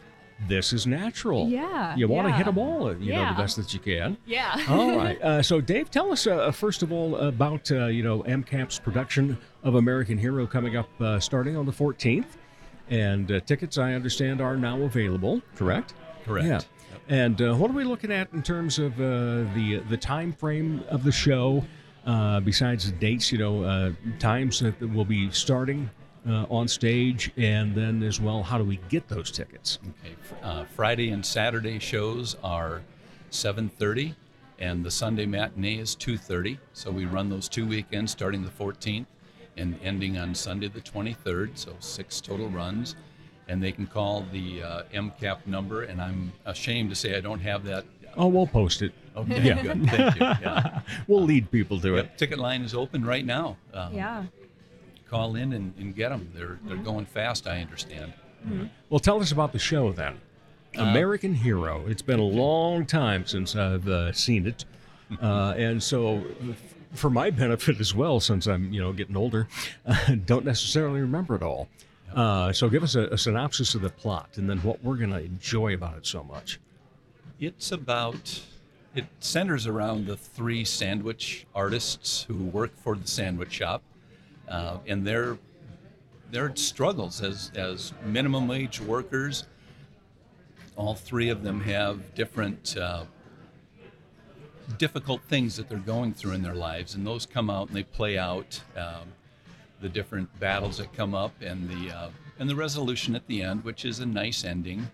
[0.48, 1.48] this is natural.
[1.48, 4.16] Yeah, You want to hit them all, you know, the best that you can.
[4.26, 4.64] Yeah.
[4.68, 5.18] all right.
[5.22, 9.36] Uh, so, Dave, tell us uh, first of all about uh, you know MCAP's production
[9.66, 12.36] of American Hero coming up uh, starting on the 14th,
[12.88, 15.42] and uh, tickets I understand are now available.
[15.56, 15.92] Correct.
[16.24, 16.46] Correct.
[16.46, 16.60] Yeah.
[17.08, 20.84] And uh, what are we looking at in terms of uh, the the time frame
[20.88, 21.64] of the show?
[22.06, 23.90] Uh, besides the dates, you know, uh,
[24.20, 25.90] times that will be starting
[26.28, 29.80] uh, on stage, and then as well, how do we get those tickets?
[30.04, 30.14] Okay.
[30.44, 32.82] Uh, Friday and Saturday shows are
[33.32, 34.14] 7:30,
[34.60, 36.58] and the Sunday matinee is 2:30.
[36.72, 39.06] So we run those two weekends, starting the 14th
[39.56, 41.50] and ending on Sunday the 23rd.
[41.56, 42.96] So six total runs,
[43.48, 45.82] and they can call the uh, MCAP number.
[45.84, 47.84] And I'm ashamed to say I don't have that.
[48.16, 48.92] Oh, we'll post it.
[49.16, 49.62] Okay, Yeah.
[49.62, 49.86] good.
[49.90, 50.20] Thank you.
[50.42, 50.80] Yeah.
[51.06, 52.16] We'll lead people to it.
[52.18, 53.56] Ticket line is open right now.
[53.74, 54.24] Um, Yeah.
[55.08, 56.30] Call in and, and get them.
[56.34, 57.46] They're they're going fast.
[57.46, 58.12] I understand.
[58.90, 60.20] Well, tell us about the show then.
[60.76, 61.84] American Hero.
[61.86, 64.64] It's been a long time since I've uh, seen it,
[65.22, 69.48] uh, and so f- for my benefit as well, since I'm you know getting older,
[70.24, 71.68] don't necessarily remember it all.
[72.14, 75.10] Uh, so give us a, a synopsis of the plot, and then what we're going
[75.10, 76.58] to enjoy about it so much.
[77.38, 78.40] It's about,
[78.94, 83.82] it centers around the three sandwich artists who work for the sandwich shop
[84.48, 85.36] uh, and their,
[86.30, 89.46] their struggles as, as minimum wage workers.
[90.76, 93.04] All three of them have different uh,
[94.78, 97.82] difficult things that they're going through in their lives, and those come out and they
[97.82, 99.08] play out um,
[99.80, 102.08] the different battles that come up and the uh,
[102.38, 104.90] and the resolution at the end, which is a nice ending.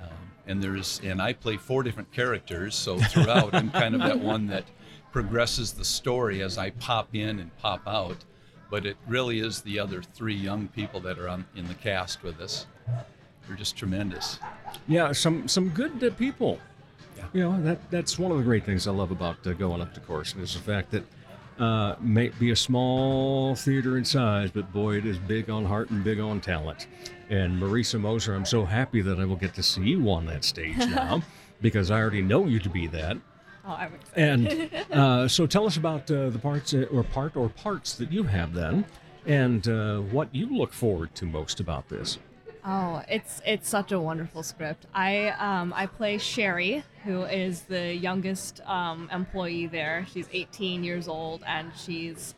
[0.00, 0.08] Um,
[0.46, 4.46] and there's and I play four different characters, so throughout I'm kind of that one
[4.48, 4.64] that
[5.12, 8.24] progresses the story as I pop in and pop out.
[8.70, 12.22] But it really is the other three young people that are on in the cast
[12.22, 12.66] with us.
[13.46, 14.38] They're just tremendous.
[14.86, 16.58] Yeah, some some good uh, people.
[17.32, 17.38] Yeah.
[17.38, 19.94] You know that that's one of the great things I love about uh, going up
[19.94, 21.04] to Corson is the fact that
[21.58, 25.90] uh, may be a small theater in size, but boy, it is big on heart
[25.90, 26.86] and big on talent.
[27.30, 30.44] And Marisa Moser, I'm so happy that I will get to see you on that
[30.44, 31.22] stage now
[31.60, 33.16] because I already know you to be that.
[33.66, 34.70] Oh, I'm excited.
[34.72, 38.12] And uh, so tell us about uh, the parts uh, or part or parts that
[38.12, 38.86] you have then,
[39.26, 42.18] and uh, what you look forward to most about this.
[42.70, 44.84] Oh, it's it's such a wonderful script.
[44.92, 50.06] I um, I play Sherry, who is the youngest um, employee there.
[50.12, 52.34] She's 18 years old, and she's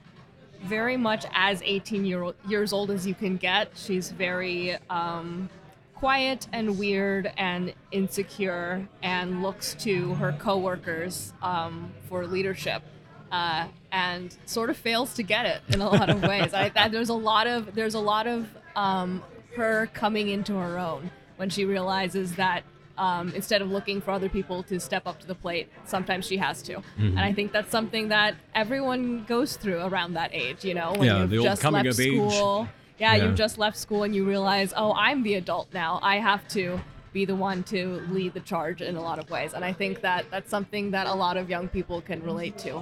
[0.63, 3.73] very much as 18 year, old, years old as you can get.
[3.75, 5.51] She's very um,
[5.97, 12.85] quiet and weird and insecure, and looks to her coworkers um, for leadership.
[13.33, 16.53] Uh, and sort of fails to get it in a lot of ways.
[16.55, 19.23] I, there's a lot of there's a lot of um,
[19.57, 22.63] her coming into her own when she realizes that
[22.99, 26.37] um, instead of looking for other people to step up to the plate, sometimes she
[26.37, 26.83] has to.
[26.99, 30.65] And I think that's something that everyone goes through around that age.
[30.67, 32.13] You know, when Yeah, you've the old just coming left of age.
[32.33, 32.69] school.
[32.99, 33.25] Yeah, Yeah.
[33.25, 35.99] you've just left school and you realize, oh, I'm the adult now.
[36.03, 36.79] I have to
[37.15, 39.55] be the one to lead the charge in a lot of ways.
[39.55, 42.77] And I think that that's something that a lot of young people can relate to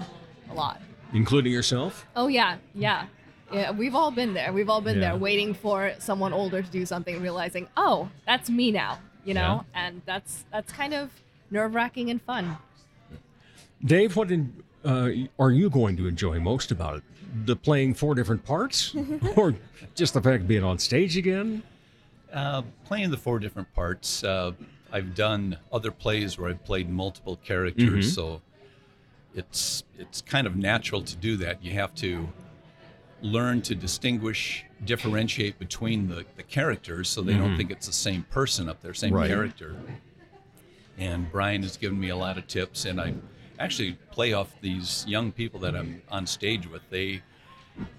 [0.51, 0.83] a lot.
[1.15, 2.05] Including yourself?
[2.17, 3.07] Oh yeah, yeah.
[3.53, 4.53] Yeah, we've all been there.
[4.53, 5.11] We've all been Yeah.
[5.11, 9.65] there waiting for someone older to do something realizing, "Oh, that's me now." You know?
[9.75, 11.11] And that's that's kind of
[11.51, 12.57] nerve-wracking and fun.
[13.85, 14.53] Dave, what in,
[14.85, 17.03] uh, are you going to enjoy most about it?
[17.47, 18.95] The playing four different parts,
[19.37, 19.55] or
[19.95, 21.63] just the fact of being on stage again?
[22.33, 24.23] Uh, playing the four different parts.
[24.25, 24.53] Uh,
[24.93, 28.15] I've done other plays where I've played multiple characters, Mhm.
[28.15, 28.43] so
[29.35, 31.63] it's it's kind of natural to do that.
[31.65, 32.29] You have to
[33.21, 37.39] learn to distinguish, differentiate between the, the characters, so they Mhm.
[37.39, 39.29] don't think it's the same person up there, same Right.
[39.29, 39.75] character.
[40.97, 43.15] And Brian has given me a lot of tips, and I
[43.59, 46.83] actually play off these young people that I'm on stage with.
[46.91, 47.23] They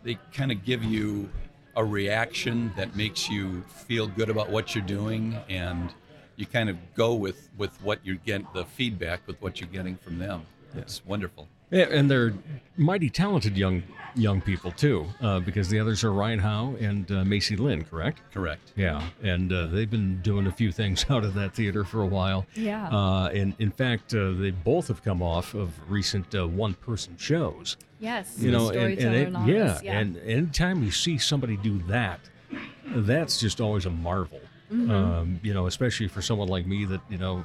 [0.04, 1.30] they kind of give you
[1.78, 5.94] a reaction that makes you feel good about what you're doing and
[6.36, 9.96] you kind of go with with what you're getting the feedback with what you're getting
[9.96, 10.42] from them
[10.76, 12.34] it's wonderful Yeah, and they're
[12.78, 13.84] mighty talented young
[14.16, 18.22] young people too, uh, because the others are Ryan Howe and uh, Macy Lynn, correct?
[18.34, 22.02] correct Yeah, and uh, they've been doing a few things out of that theater for
[22.02, 22.46] a while.
[22.56, 22.88] Yeah.
[22.90, 27.78] Uh, and in fact, uh, they both have come off of recent uh, one-person shows.
[28.00, 28.36] Yes.
[28.40, 32.20] You know, and, and Storyteller it, Anonymous, yeah, and anytime you see somebody do that,
[32.88, 34.42] that's just always a marvel.
[34.72, 34.90] Mhm.
[34.90, 37.44] Um, you know, especially for someone like me that you know,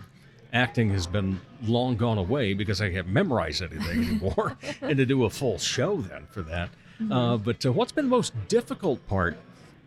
[0.55, 5.25] acting has been long gone away because I can't memorize anything anymore, and to do
[5.25, 6.71] a full show then for that.
[7.11, 9.37] Uh, but uh, what's been the most difficult part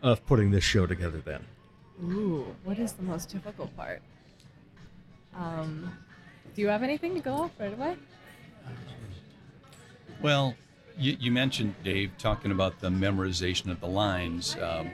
[0.03, 1.43] of putting this show together then?
[2.03, 4.01] Ooh, what is the most difficult part?
[5.35, 5.91] Um,
[6.53, 7.95] do you have anything to go off right away?
[10.21, 10.55] well
[10.97, 14.89] you, you mentioned dave talking about the memorization of the lines um,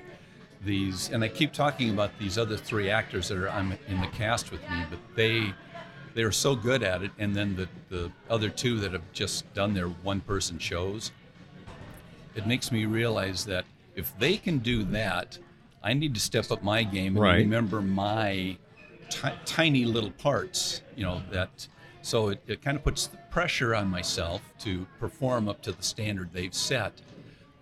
[0.65, 4.07] these and i keep talking about these other three actors that are I'm in the
[4.07, 5.53] cast with me but they
[6.13, 9.73] they're so good at it and then the, the other two that have just done
[9.73, 11.11] their one person shows
[12.35, 15.37] it makes me realize that if they can do that
[15.83, 17.37] i need to step up my game and Right.
[17.37, 18.57] remember my
[19.09, 21.67] ti- tiny little parts you know that
[22.01, 25.83] so it, it kind of puts the pressure on myself to perform up to the
[25.83, 26.93] standard they've set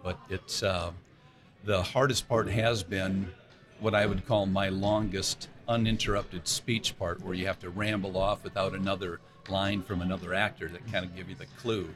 [0.04, 0.92] but it's uh,
[1.64, 3.32] the hardest part has been
[3.80, 8.44] what I would call my longest uninterrupted speech part, where you have to ramble off
[8.44, 9.20] without another
[9.50, 11.90] line from another actor that kind of give you the clue.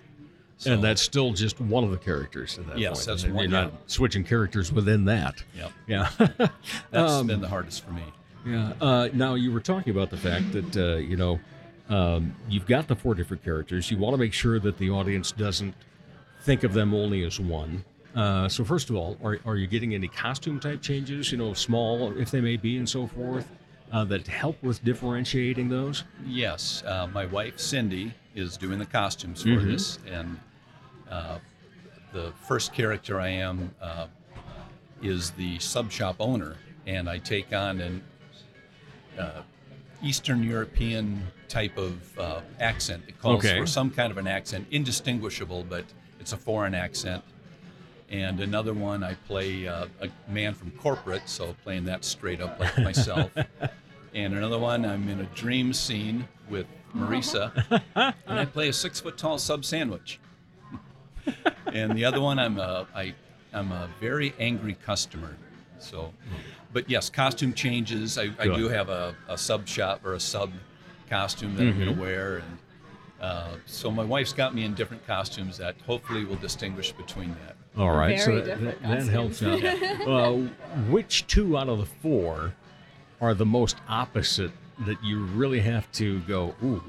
[0.58, 3.06] So, and that's still just one of the characters at that Yes, point.
[3.08, 5.44] that's You're one, not switching characters within that.
[5.56, 5.72] Yep.
[5.88, 6.10] Yeah.
[6.92, 8.04] that's Um, been the hardest for me.
[8.46, 8.72] Yeah.
[8.80, 11.40] Uh, now you were talking about the fact that uh, you know
[11.90, 13.92] um, you've got the four different characters.
[13.92, 15.74] You want to make sure that the audience doesn't
[16.44, 17.84] think of them only as one.
[18.16, 21.32] Uh, so first of all, are, are you getting any costume type changes?
[21.34, 23.50] You know, small if they may be, and so forth,
[23.92, 26.04] uh, that help with differentiating those.
[26.26, 29.66] Yes, uh, my wife Cindy is doing the costumes for Mhm.
[29.66, 30.40] this, and
[31.10, 31.40] uh,
[32.14, 34.08] the first character I am uh,
[35.02, 36.58] is the sub shop owner,
[36.88, 38.04] and I take on an
[39.18, 39.42] uh,
[40.04, 43.04] Eastern European type of uh, accent.
[43.08, 43.58] It calls Okay.
[43.58, 45.86] for some kind of an accent, indistinguishable, but
[46.20, 47.24] it's a foreign accent.
[48.16, 52.58] And another one, I play uh, a man from corporate, so playing that straight up
[52.58, 53.30] like myself.
[54.14, 57.52] and another one, I'm in a dream scene with Marisa,
[58.26, 60.22] and I play a six foot tall sub sandwich.
[61.74, 63.14] and the other one, I'm a, I,
[63.52, 65.36] I'm a very angry customer.
[65.80, 66.14] So,
[66.72, 68.18] but yes, costume changes.
[68.18, 70.54] I, I do have a, a sub shop or a sub
[71.10, 72.58] costume that I'm going to wear, and
[73.20, 77.58] uh, so my wife's got me in different costumes that hopefully will distinguish between that.
[77.78, 79.64] All right, so Very that, that, that helps out.
[80.08, 80.34] uh,
[80.90, 82.54] which two out of the four
[83.20, 86.84] are the most opposite that you really have to go, ooh,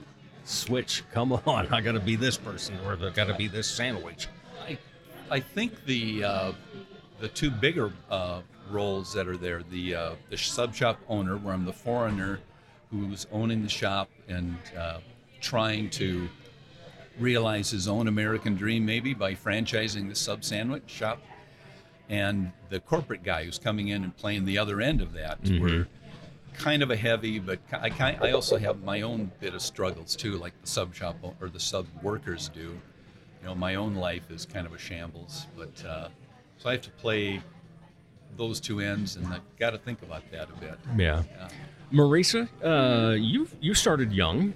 [0.44, 3.68] switch, come on, I got to be this person or I got to be this
[3.68, 4.28] sandwich?
[4.62, 4.78] I,
[5.30, 6.52] I think the uh,
[7.18, 11.54] the two bigger uh, roles that are there, the uh, the sub shop owner, where
[11.54, 12.40] I'm the foreigner
[12.90, 14.98] who's owning the shop and uh,
[15.40, 16.28] trying to
[17.18, 21.20] realize his own American dream, maybe by franchising the sub sandwich shop,
[22.08, 25.42] and the corporate guy who's coming in and playing the other end of that.
[25.42, 25.60] Mhm.
[25.60, 25.86] We're
[26.54, 30.16] kind of a heavy, but I kind I also have my own bit of struggles
[30.16, 32.78] too, like the sub shop or the sub workers do.
[33.42, 36.08] You know, my own life is kind of a shambles, but uh,
[36.58, 37.40] so I have to play
[38.36, 40.78] those two ends, and I've got to think about that a bit.
[40.96, 41.22] Yeah.
[41.30, 41.48] Yeah.
[41.92, 44.54] Marisa, uh, you you started young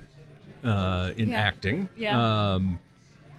[0.65, 1.41] uh, in Yeah.
[1.41, 1.89] acting.
[1.97, 2.53] Yeah.
[2.55, 2.79] Um,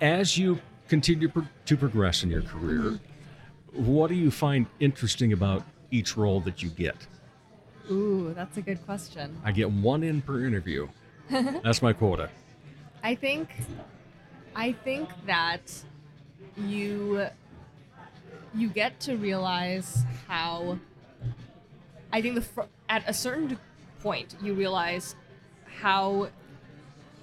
[0.01, 2.99] as you continue pro- to progress in your career,
[3.73, 6.95] what do you find interesting about each role that you get?
[7.89, 9.37] Ooh, that's a good question.
[9.43, 10.87] I get one in per interview.
[11.29, 12.29] That's my quota.
[13.03, 13.49] I think,
[14.55, 15.61] I think that
[16.57, 17.25] you
[18.53, 20.77] you get to realize how.
[22.11, 23.57] I think the fr- at a certain
[24.01, 25.15] point you realize
[25.81, 26.27] how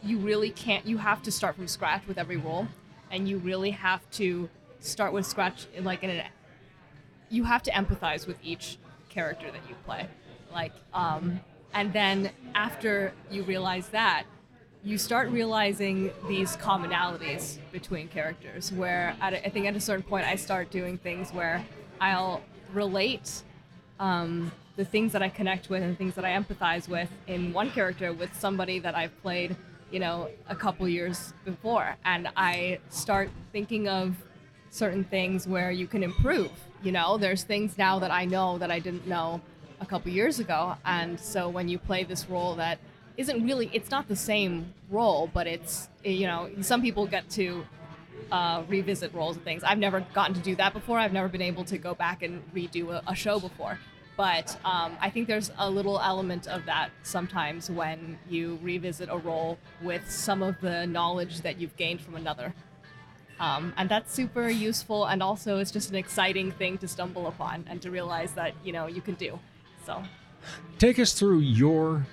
[0.02, 0.86] you really can't.
[0.86, 2.68] You have to start from scratch with every role.
[3.10, 4.48] and you really have to
[4.80, 6.22] start with scratch like in an
[7.30, 8.76] you have to empathize with each
[9.08, 10.06] character that you play
[10.52, 11.40] like um
[11.74, 14.24] and then after you realize that
[14.84, 20.04] you start realizing these commonalities between characters where at a, I think at a certain
[20.04, 21.64] point I start doing things where
[22.00, 22.42] I'll
[22.72, 23.42] relate
[23.98, 27.70] um, the things that I connect with and things that I empathize with in one
[27.70, 29.56] character with somebody that I've played,
[29.90, 31.96] you know, a couple years before.
[32.04, 34.16] And I start thinking of
[34.70, 36.50] certain things where you can improve.
[36.82, 39.40] You know, there's things now that I know that I didn't know
[39.80, 40.76] a couple years ago.
[40.84, 42.78] And so when you play this role that
[43.16, 47.64] isn't really, it's not the same role, but it's, you know, some people get to
[48.30, 49.64] uh, revisit roles and things.
[49.64, 50.98] I've never gotten to do that before.
[50.98, 53.78] I've never been able to go back and redo a, a show before.
[54.18, 59.16] But um, I think there's a little element of that sometimes when you revisit a
[59.16, 62.52] role with some of the knowledge that you've gained from another.
[63.38, 67.64] Um, and that's super useful, and also it's just an exciting thing to stumble upon
[67.70, 69.38] and to realize that you know you can do.
[69.86, 70.02] So,
[70.78, 72.04] Take us through your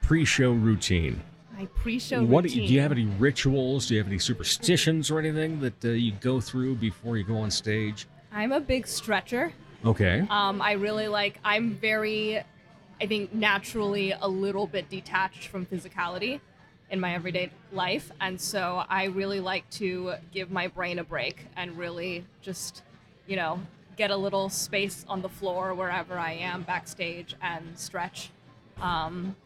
[0.00, 1.22] pre-show routine.
[1.56, 2.66] my pre-show What routine.
[2.66, 3.86] do you have any rituals?
[3.86, 7.36] Do you have any superstitions or anything that uh, you go through before you go
[7.36, 8.08] on stage?
[8.32, 9.52] I'm a big stretcher.
[9.84, 10.26] Okay.
[10.30, 11.38] Um, I really like.
[11.44, 12.38] I'm very,
[13.00, 16.40] I think, naturally a little bit detached from physicality
[16.90, 21.46] in my everyday life, and so I really like to give my brain a break
[21.56, 22.82] and really just,
[23.26, 23.60] you know,
[23.96, 28.30] get a little space on the floor wherever I am backstage and stretch.
[28.80, 29.36] Um,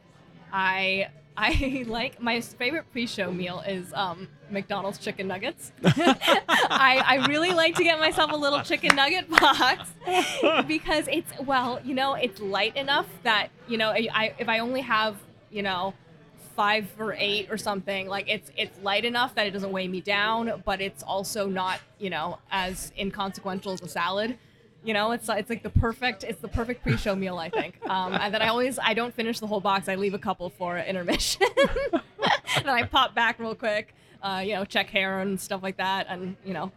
[0.53, 5.73] I I like my favorite pre-show meal is um, McDonald's chicken nuggets.
[5.85, 9.91] I, I really like to get myself a little chicken nugget box
[10.67, 14.81] because it's well, you know, it's light enough that you know, I if I only
[14.83, 15.17] have
[15.51, 15.95] you know
[16.57, 20.01] five or eight or something, like it's it's light enough that it doesn't weigh me
[20.01, 24.39] down, but it's also not you know as inconsequential as a salad.
[24.83, 27.79] You know, it's it's like the perfect it's the perfect pre-show meal, I think.
[27.89, 29.89] Um, and then I always I don't finish the whole box.
[29.89, 31.47] I leave a couple for intermission.
[32.57, 33.95] then I pop back real quick,
[34.27, 36.73] uh, you know, check hair and stuff like that, and you know,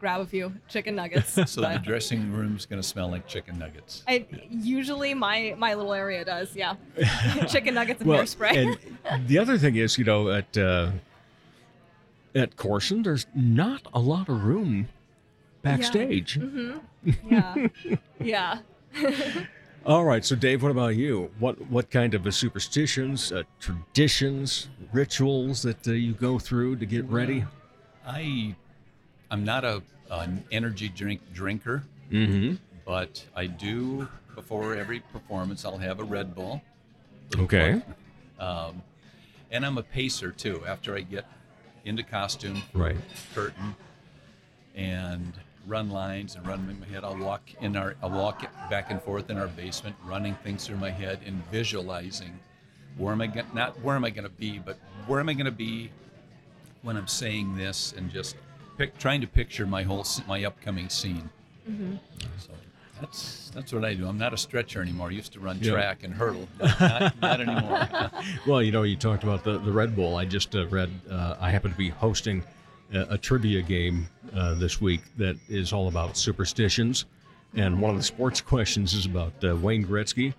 [0.00, 1.34] grab a few chicken nuggets.
[1.46, 4.02] So the But dressing room's going to smell like chicken nuggets.
[4.08, 6.76] I, usually my my little area does, yeah.
[7.48, 8.78] chicken nuggets and hairspray.
[9.04, 10.92] and the other thing is, you know, at uh,
[12.34, 14.88] at Corson, there's not a lot of room
[15.62, 16.34] backstage.
[16.34, 16.78] hmm
[17.30, 17.68] Yeah.
[18.20, 18.58] yeah.
[19.86, 21.30] All right, so Dave, what about you?
[21.38, 26.86] What what kind of uh, superstitions, uh, traditions, rituals that uh, you go through to
[26.86, 27.44] get ready?
[28.04, 28.56] I,
[29.30, 32.56] I'm not a an energy drink drinker, Mm-hmm.
[32.84, 35.64] but I do before every performance.
[35.64, 36.62] I'll have a Red Bull.
[37.36, 37.80] Okay.
[38.40, 38.82] Um,
[39.52, 40.64] and I'm a pacer too.
[40.66, 41.26] After I get
[41.84, 42.96] into costume, Right.
[43.34, 43.76] curtain,
[44.74, 45.32] and
[45.66, 49.00] run lines and run in my head, I'll walk in our, I'll walk back and
[49.02, 52.38] forth in our basement, running things through my head and visualizing
[52.96, 55.34] where am I going not where am I going to be, but where am I
[55.34, 55.90] going to be
[56.82, 58.36] when I'm saying this, and just
[58.78, 61.28] pic, trying to picture my whole my upcoming scene.
[61.68, 61.96] Mm-hmm.
[62.38, 62.52] So
[63.00, 64.06] that's that's what I do.
[64.06, 65.08] I'm not a stretcher anymore.
[65.08, 65.72] I used to run Yeah.
[65.72, 67.88] track and hurdle, but not, not anymore.
[68.46, 70.16] Well, you know, you talked about the, the Red Bull.
[70.16, 72.42] I just uh, read, uh, I happen to be hosting
[72.92, 77.06] a, trivia game uh, this week that is all about superstitions.
[77.54, 80.34] And one of the sports questions is about uh, Wayne Gretzky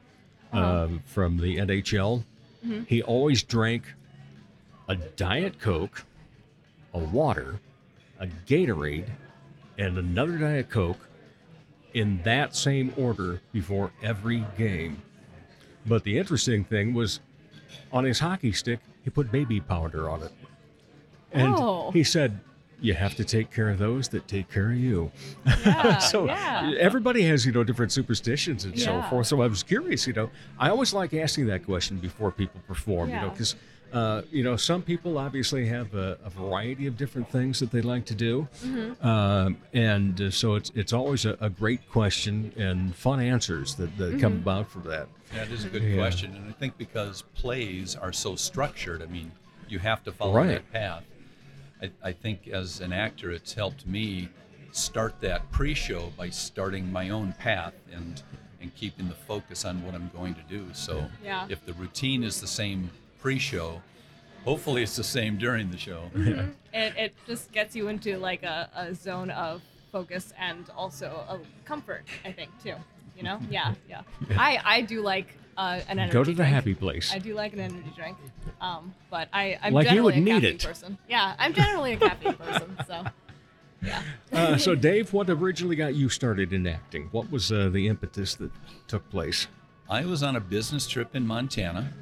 [0.53, 2.23] um, from the NHL.
[2.65, 2.87] Mhm.
[2.87, 3.93] He always drank
[4.87, 6.05] a Diet Coke,
[6.93, 7.59] a water,
[8.19, 9.09] a Gatorade,
[9.77, 11.07] and another Diet Coke
[11.93, 15.01] in that same order before every game.
[15.85, 17.19] But the interesting thing was
[17.91, 20.31] on his hockey stick, he put baby powder on it.
[21.31, 21.91] And Oh.
[21.91, 22.39] he said,
[22.79, 25.11] You have to take care of those that take care of you.
[25.65, 26.73] Yeah, so yeah.
[26.79, 29.25] everybody has, you know, different superstitions and so forth.
[29.27, 33.09] So I was curious, you know, I always like asking that question before people perform,
[33.09, 33.55] you know, because,
[33.93, 37.81] uh, you know, some people obviously have a, a variety of different things that they
[37.81, 38.47] like to do.
[38.63, 39.03] Mhm.
[39.03, 43.97] Um, and uh, so it's, it's always a, a great question and fun answers that,
[43.97, 44.41] that come Mhm.
[44.43, 45.07] about from that.
[45.33, 45.95] That is a good Yeah.
[45.95, 49.31] question, and I think because plays are so structured, I mean,
[49.67, 50.47] you have to follow Right.
[50.49, 51.03] that path.
[51.81, 54.29] I, I think as an actor, it's helped me
[54.71, 58.21] start that pre-show by starting my own path and
[58.59, 60.65] and keeping the focus on what I'm going to do.
[60.73, 61.45] So Yeah.
[61.47, 63.83] if the routine is the same pre-show,
[64.45, 66.09] hopefully it's the same during the show.
[66.15, 66.53] Mhm.
[66.73, 69.61] It, it just gets you into like a, a zone of
[69.91, 72.73] focus and also a comfort, I think, too.
[73.15, 73.39] You know?
[73.51, 74.01] Yeah, yeah.
[74.31, 75.27] I, I do like
[75.57, 76.53] uh, an energy Go to the drink.
[76.53, 77.11] happy place.
[77.13, 78.17] I do like an energy drink.
[78.61, 80.63] Um, but I, I'm Like you generally would a need caffeine it.
[80.63, 80.97] person.
[81.09, 83.03] Yeah, I'm generally a caffeine person, so.
[83.83, 84.01] Yeah.
[84.33, 87.07] Uh, so, Dave, what originally got you started in acting?
[87.11, 88.51] What was uh, the impetus that
[88.87, 89.47] took place?
[89.89, 91.93] I was on a business trip in Montana,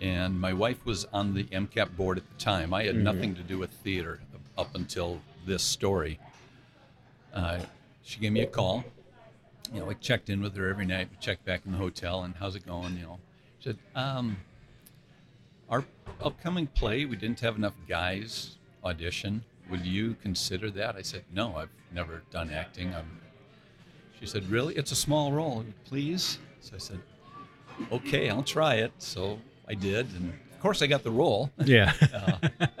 [0.00, 2.74] and my wife was on the MCAP board at the time.
[2.74, 4.20] I had nothing to do with theater
[4.58, 6.18] up until this story.
[7.32, 7.60] Uh,
[8.02, 8.84] she gave me a call.
[9.72, 11.08] You know, I checked in with her every night.
[11.10, 12.96] We checked back in the hotel, and how's it going?
[12.96, 13.18] You know,
[13.58, 14.38] she said, um,
[15.68, 15.84] our
[16.22, 19.44] upcoming play, we didn't have enough guys audition.
[19.70, 20.96] Would you consider that?
[20.96, 22.94] I said, no, I've never done acting.
[22.94, 23.20] I'm,
[24.18, 24.74] she said, really?
[24.74, 26.38] It's a small role, please.
[26.60, 27.00] So I said,
[27.92, 28.92] okay, I'll try it.
[28.98, 29.38] So
[29.68, 31.50] I did, and of course I got the role.
[31.64, 31.92] Yeah.
[32.14, 32.76] Uh,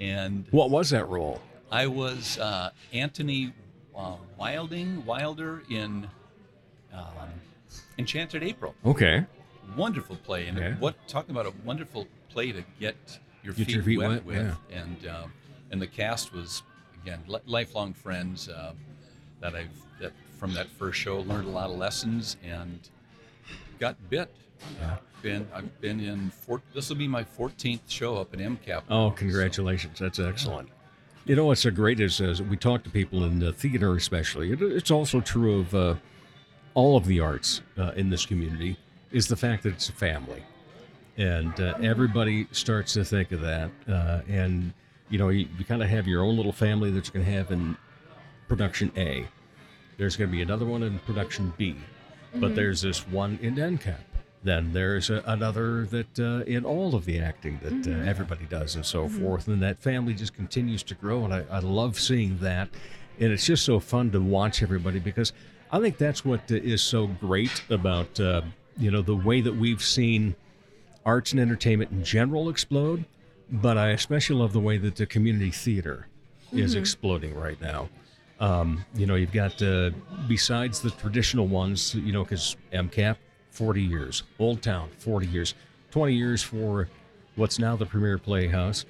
[0.00, 1.40] and what was that role?
[1.72, 3.52] I was uh, Anthony
[3.98, 6.08] uh, Wilding Wilder in
[6.94, 7.02] um,
[7.98, 8.74] Enchanted April.
[8.86, 9.26] Okay.
[9.76, 10.74] Wonderful play, and Yeah.
[10.76, 14.24] what talking about a wonderful play to get your Get feet, your feet wet, wet,
[14.24, 14.36] with,
[14.70, 14.78] yeah.
[14.80, 15.32] and um,
[15.70, 16.62] and the cast was
[17.02, 18.72] again li- lifelong friends uh,
[19.40, 19.68] that I've
[20.00, 22.78] that from that first show learned a lot of lessons and
[23.78, 24.34] got bit.
[24.80, 24.96] Yeah.
[25.20, 28.82] Been I've been in four, this will be my 14th show up at MCAP.
[28.88, 29.98] Oh, congratulations.
[29.98, 30.68] That's excellent.
[31.28, 34.50] You know what's so great is as we talk to people in the theater, especially,
[34.50, 35.94] it, it's also true of uh,
[36.72, 38.78] all of the arts uh, in this community,
[39.12, 40.42] is the fact that it's a family.
[41.18, 43.70] And uh, everybody starts to think of that.
[43.86, 44.72] Uh, and,
[45.10, 47.32] you know, you, you kind of have your own little family that you're going to
[47.38, 47.76] have in
[48.48, 49.26] production A.
[49.98, 51.76] There's going to be another one in production B.
[52.36, 52.54] But Mhm.
[52.54, 53.96] there's this one in MCAP.
[54.44, 58.06] Then there's a, another that uh, in all of the acting that uh, Mhm.
[58.06, 59.20] everybody does and so Mhm.
[59.20, 59.48] forth.
[59.48, 61.24] And that family just continues to grow.
[61.24, 62.68] And I, I love seeing that.
[63.18, 65.32] And it's just so fun to watch everybody because
[65.72, 68.42] I think that's what uh, is so great about, uh,
[68.78, 70.36] you know, the way that we've seen
[71.04, 73.04] arts and entertainment in general explode.
[73.50, 76.06] But I especially love the way that the community theater
[76.52, 76.78] is Mhm.
[76.78, 77.88] exploding right now.
[78.40, 79.90] Um, you know, you've got, uh,
[80.28, 83.16] besides the traditional ones, you know, because MCAP,
[83.58, 85.54] 40 years, Old Town, 40 years,
[85.90, 86.88] 20 years for
[87.34, 88.84] what's now the Premier Playhouse.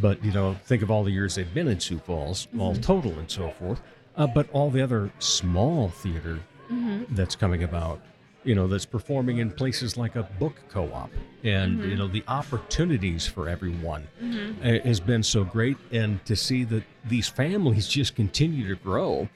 [0.00, 2.82] But, you know, think of all the years they've been in Sioux Falls, all Mhm.
[2.82, 3.82] total and so forth.
[4.16, 6.38] Uh, but all the other small theater
[6.70, 7.04] Mhm.
[7.10, 8.00] that's coming about,
[8.44, 11.10] you know, that's performing in places like a book co op.
[11.44, 11.90] And, Mhm.
[11.90, 14.56] you know, the opportunities for everyone Mhm.
[14.64, 15.76] uh, has been so great.
[15.92, 19.28] And to see that these families just continue to grow.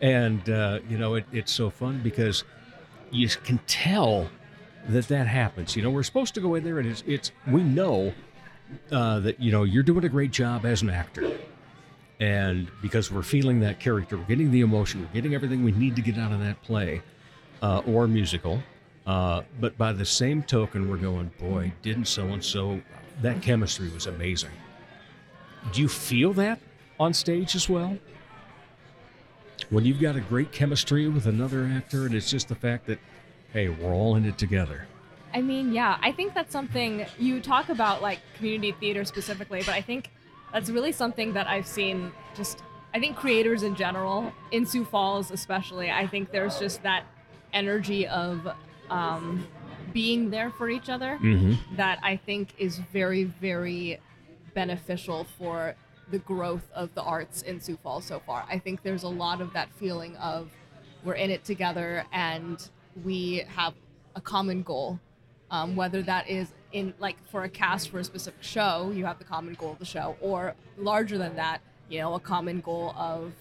[0.00, 2.42] And, uh, you know, it, it's so fun because
[3.12, 4.28] you can tell
[4.88, 5.76] that that happens.
[5.76, 8.12] You know, we're supposed to go in there and it's, it's we know
[8.90, 11.30] uh, that, you know, you're doing a great job as an actor.
[12.18, 15.96] And because we're feeling that character, we're getting the emotion, we're getting everything we need
[15.96, 17.02] to get out of that play
[17.62, 18.62] uh, or musical.
[19.06, 22.80] Uh, but by the same token, we're going, boy, didn't so and so,
[23.20, 24.50] that chemistry was amazing.
[25.72, 26.60] Do you feel that
[26.98, 27.98] on stage as well?
[29.70, 32.98] When you've got a great chemistry with another actor, and it's just the fact that,
[33.52, 34.86] hey, we're all in it together.
[35.34, 39.74] I mean, yeah, I think that's something you talk about, like community theater specifically, but
[39.74, 40.10] I think
[40.52, 45.30] that's really something that I've seen just, I think creators in general, in Sioux Falls
[45.30, 47.04] especially, I think there's just that
[47.54, 48.46] energy of
[48.90, 49.46] um,
[49.94, 51.56] being there for each other Mhm.
[51.76, 53.98] that I think is very, very
[54.52, 55.74] beneficial for
[56.10, 58.44] the growth of the arts in Sioux Falls so far.
[58.48, 60.50] I think there's a lot of that feeling of
[61.04, 62.68] we're in it together and
[63.04, 63.74] we have
[64.14, 65.00] a common goal.
[65.50, 69.18] Um, whether that is in like for a cast for a specific show, you have
[69.18, 72.94] the common goal of the show, or larger than that, you know, a common goal
[72.96, 73.34] of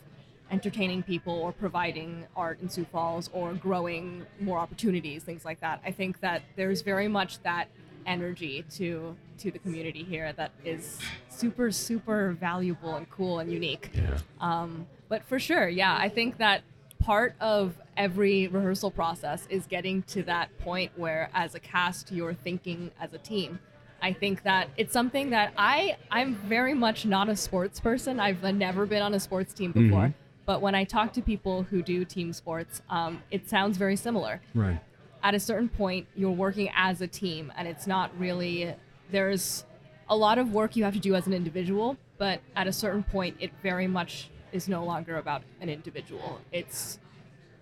[0.51, 5.81] entertaining people or providing art in Sioux Falls or growing more opportunities, things like that.
[5.85, 7.69] I think that there's very much that
[8.05, 13.89] energy to to the community here that is super super valuable and cool and unique.
[13.93, 14.17] Yeah.
[14.39, 16.61] Um, but for sure, yeah, I think that
[16.99, 22.33] part of every rehearsal process is getting to that point where, as a cast, you're
[22.35, 23.59] thinking as a team.
[24.03, 28.19] I think that it's something that I I'm very much not a sports person.
[28.19, 30.07] I've never been on a sports team before.
[30.07, 30.13] Mhm.
[30.45, 34.41] But when I talk to people who do team sports, um, it sounds very similar
[34.55, 34.79] Right.
[35.23, 38.73] at a certain point you're working as a team and it's not really
[39.11, 39.65] there's
[40.09, 43.03] a lot of work you have to do as an individual but at a certain
[43.03, 46.39] point it very much is no longer about an individual.
[46.51, 46.99] It's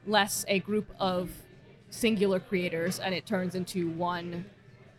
[0.05, 1.29] less a group of
[1.89, 4.45] singular creators and it turns into one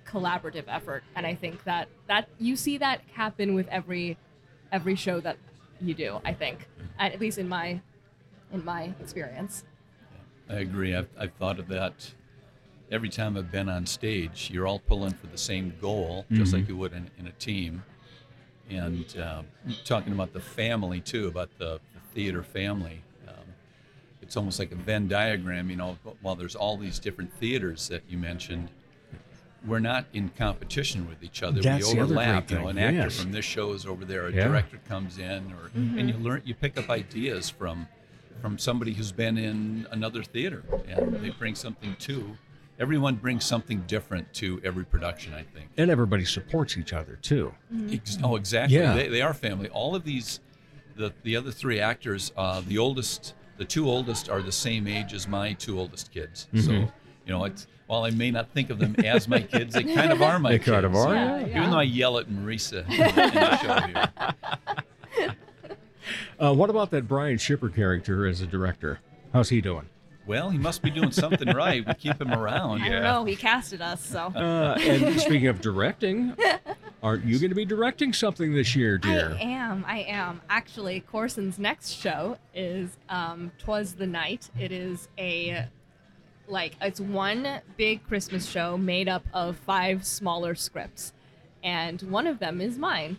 [0.07, 1.05] collaborative effort.
[1.15, 4.17] And i think that that you see that happen with every
[4.73, 5.37] every show that
[5.81, 7.81] you do i think at, least in my
[8.53, 9.65] in my experience.
[10.49, 10.97] I agree.
[10.97, 12.13] I've, I've thought of that
[12.91, 14.51] every time I've been on stage.
[14.53, 16.59] You're all pulling for the same goal, just Mhm.
[16.59, 17.83] like you would in, in a team.
[18.69, 19.43] and uh,
[19.85, 23.03] talking about the family too, about the, the theater family.
[23.27, 23.35] Um,
[24.23, 25.99] it's almost like a Venn diagram, you know.
[26.23, 28.69] While there's all these different theaters that you mentioned,
[29.67, 31.61] we're not in competition with each other.
[31.61, 32.47] That's we the other overlap.
[32.47, 33.21] great You know, an thing, actor yes.
[33.21, 34.29] from this show is over there.
[34.29, 34.47] A Yeah.
[34.47, 37.89] director comes in, or and you learn, you pick up ideas from
[38.41, 42.37] from somebody who's been in another theater, and they bring something to.
[42.81, 45.69] Everyone brings something different to every production, I think.
[45.77, 47.53] And everybody supports each other too.
[47.91, 48.79] Ex- oh, exactly.
[48.79, 48.95] Yeah.
[48.95, 49.69] They, they are family.
[49.69, 50.41] All of these,
[50.97, 55.13] the the other three actors, uh, the oldest, the two oldest are the same age
[55.13, 56.49] as my two oldest kids.
[56.55, 56.67] Mm-hmm.
[56.67, 56.89] So, you
[57.29, 60.23] know, it's while I may not think of them as my kids, they kind of
[60.23, 60.67] are my They kids.
[60.69, 61.47] They kind of are, Yeah, yeah.
[61.47, 61.59] yeah.
[61.59, 65.35] Even though I yell at Marisa in the show here.
[66.41, 69.01] Uh, what about that Brian Shipper character as a director?
[69.35, 69.87] How's he doing?
[70.31, 71.85] Well, he must be doing something right.
[71.85, 72.83] We keep him around.
[72.83, 73.25] I don't know.
[73.25, 74.27] He casted us, so.
[74.27, 76.37] Uh, and speaking of directing,
[77.03, 79.37] aren't you going to be directing something this year, dear?
[79.37, 79.85] I am.
[79.89, 80.41] I am.
[80.49, 85.67] Actually, Corson's next show is um, "Twas the Night." It is a
[86.47, 91.13] like it's one big Christmas show made up of five smaller scripts,
[91.65, 93.17] and one of them is mine.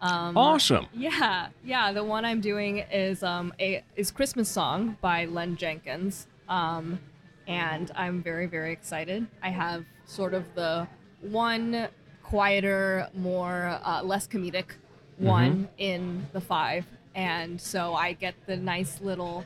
[0.00, 0.86] Um, Awesome.
[0.94, 1.90] Yeah, yeah.
[1.90, 6.28] The one I'm doing is um a is Christmas song by Len Jenkins.
[6.48, 6.98] Um,
[7.46, 9.26] and I'm very very excited.
[9.42, 10.86] I have sort of the
[11.20, 11.88] one
[12.22, 14.72] quieter, more uh, less comedic
[15.18, 19.44] one in the five, and so I get the nice little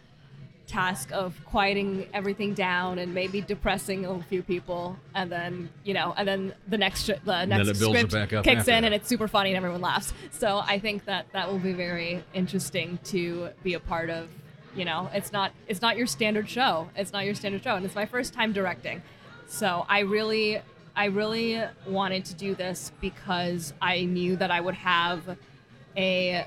[0.66, 6.12] task of quieting everything down and maybe depressing a few people and then you know
[6.16, 8.84] and then the next the next it builds it script kicks in that.
[8.84, 12.22] and it's super funny and everyone laughs so i think that that will be very
[12.34, 14.28] interesting to be a part of
[14.76, 17.84] you know it's not it's not your standard show it's not your standard show and
[17.84, 19.02] it's my first time directing
[19.46, 20.60] so i really
[20.94, 25.36] i really wanted to do this because i knew that i would have
[25.96, 26.44] a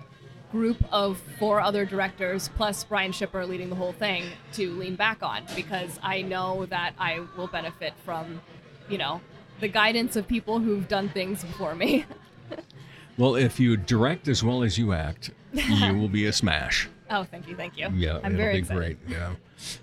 [0.52, 4.24] group of four other directors plus Brian Shipper leading the whole thing
[4.54, 8.42] to lean back on because I know that I will benefit from,
[8.90, 9.22] you know,
[9.60, 12.06] the guidance of people who've done things before me.
[13.20, 16.88] Well, if you direct as well as you act, you will be a smash.
[17.12, 17.90] Oh, thank you, thank you.
[17.94, 18.98] Yeah, I'm it'll very be excited.
[19.08, 19.18] great.
[19.18, 19.34] Yeah.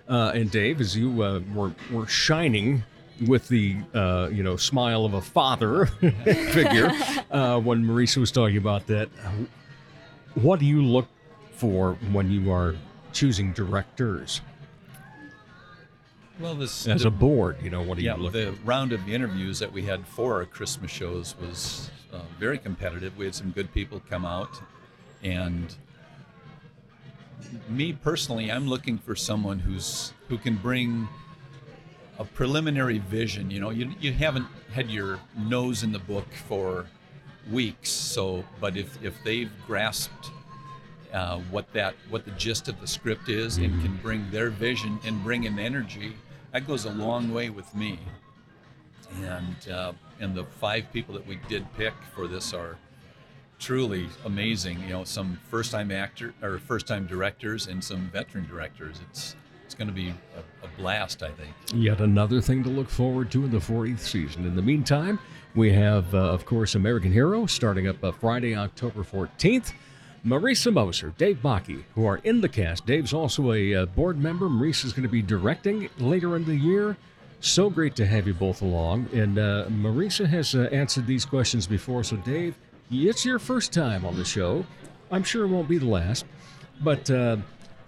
[0.09, 2.83] Uh, and Dave, as you uh, were, were shining
[3.27, 5.87] with the uh, you know smile of a father
[6.27, 6.91] figure
[7.31, 9.31] uh, when Marisa was talking about that, uh,
[10.35, 11.09] what do you look
[11.53, 12.75] for when you are
[13.13, 14.43] choosing directors
[16.39, 17.57] Well, this as the- a board?
[17.63, 18.33] You know, what do yeah, you look?
[18.33, 18.39] For?
[18.39, 23.17] The round of interviews that we had for our Christmas shows was uh, very competitive.
[23.17, 24.51] We had some good people come out,
[25.23, 25.75] and
[27.69, 31.09] me personally, I'm looking for someone who's who can bring
[32.19, 33.51] a preliminary vision.
[33.51, 36.87] You know, you you haven't had your nose in the book for
[37.51, 40.31] weeks, so but if if they've grasped
[41.13, 44.99] uh, what that what the gist of the script is and can bring their vision
[45.05, 46.15] and bring an energy
[46.53, 47.99] that goes a long way with me
[49.23, 52.77] and uh, and the five people that we did pick for this are
[53.59, 58.47] truly amazing you know some first time actor or first time directors and some veteran
[58.47, 59.35] directors it's
[59.65, 63.31] it's going to be a, a blast i think Yet another thing to look forward
[63.33, 64.47] to in the 40th season.
[64.47, 65.19] In the meantime,
[65.55, 69.73] we have, uh, of course, American Hero starting up uh, Friday, October 14th.
[70.25, 72.85] Marisa Moser, Dave Bakke, who are in the cast.
[72.85, 74.47] Dave's also a uh, board member.
[74.47, 76.97] Marisa's going to be directing later in the year.
[77.39, 79.09] So great to have you both along.
[79.13, 82.03] And uh, Marisa has uh, answered these questions before.
[82.03, 82.59] So, Dave,
[82.91, 84.65] it's your first time on the show.
[85.11, 86.27] I'm sure it won't be the last.
[86.83, 87.39] But uh,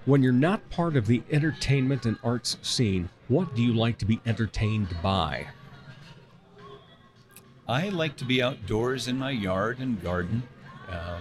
[0.07, 4.05] when you're not part of the entertainment and arts scene, what do you like to
[4.07, 5.47] be entertained by?
[7.69, 10.43] I like to be outdoors in my yard and garden
[10.91, 11.19] uh,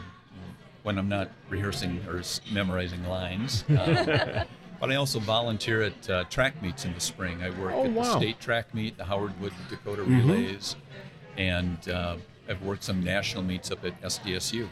[0.84, 2.22] when I'm not rehearsing or
[2.52, 3.64] memorizing lines.
[3.70, 4.46] Uh,
[4.80, 7.42] but I also volunteer at uh, track meets in the spring.
[7.44, 10.26] I work Oh, at the state track meet, the Howard Wood Dakota Mhm.
[10.30, 10.78] Relays,
[11.36, 12.16] and uh,
[12.50, 14.68] I've worked some national meets up at SDSU.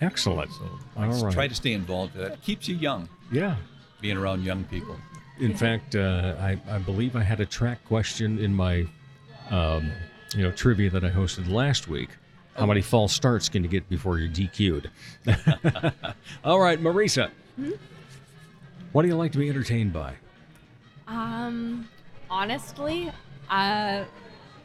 [0.00, 0.50] Excellent.
[0.52, 0.64] So
[0.96, 1.32] I All right.
[1.34, 2.32] try to stay involved with that.
[2.34, 3.56] It keeps you young, Yeah.
[4.00, 4.96] being around young people.
[5.40, 8.86] In fact, uh, I, I believe I had a track question in my,
[9.50, 9.90] um,
[10.34, 12.10] you know, trivia that I hosted last week.
[12.56, 14.90] How many false starts can you get before you're DQ'd?
[16.44, 17.30] All right, Marisa.
[18.92, 20.14] What do you like to be entertained by?
[21.06, 21.88] Um,
[22.28, 23.12] honestly,
[23.48, 24.04] uh,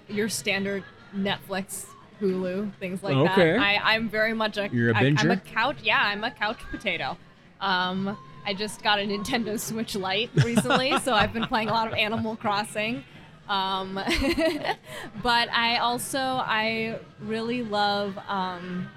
[0.09, 0.83] your standard
[1.15, 1.85] Netflix,
[2.23, 3.53] Hulu, things like Okay.
[3.53, 3.59] that.
[3.59, 4.69] I, I'm very much a.
[4.71, 5.77] You're a I- I'm a couch.
[5.83, 7.17] Yeah, I'm a couch potato.
[7.59, 11.87] Um, I just got a Nintendo Switch Lite recently, so I've been playing a lot
[11.87, 13.03] of Animal Crossing.
[13.47, 13.95] Um,
[15.23, 18.89] but I also I really love um,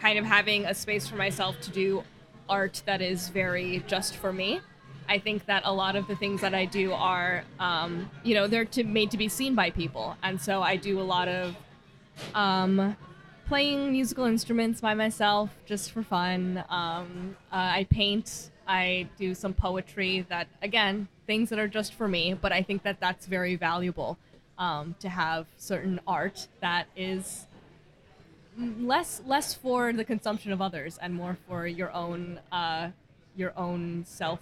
[0.00, 2.04] kind of having a space for myself to do
[2.48, 4.60] art that is very just for me.
[5.08, 8.46] I think that a lot of the things that I do are, um, you know,
[8.46, 11.56] they're to, made to be seen by people, and so I do a lot of
[12.34, 12.96] um,
[13.46, 16.62] playing musical instruments by myself just for fun.
[16.68, 18.50] Um, uh, I paint.
[18.66, 20.26] I do some poetry.
[20.28, 22.34] That again, things that are just for me.
[22.34, 24.18] But I think that that's very valuable
[24.58, 27.46] um, to have certain art that is
[28.58, 32.90] less less for the consumption of others and more for your own uh,
[33.36, 34.40] your own self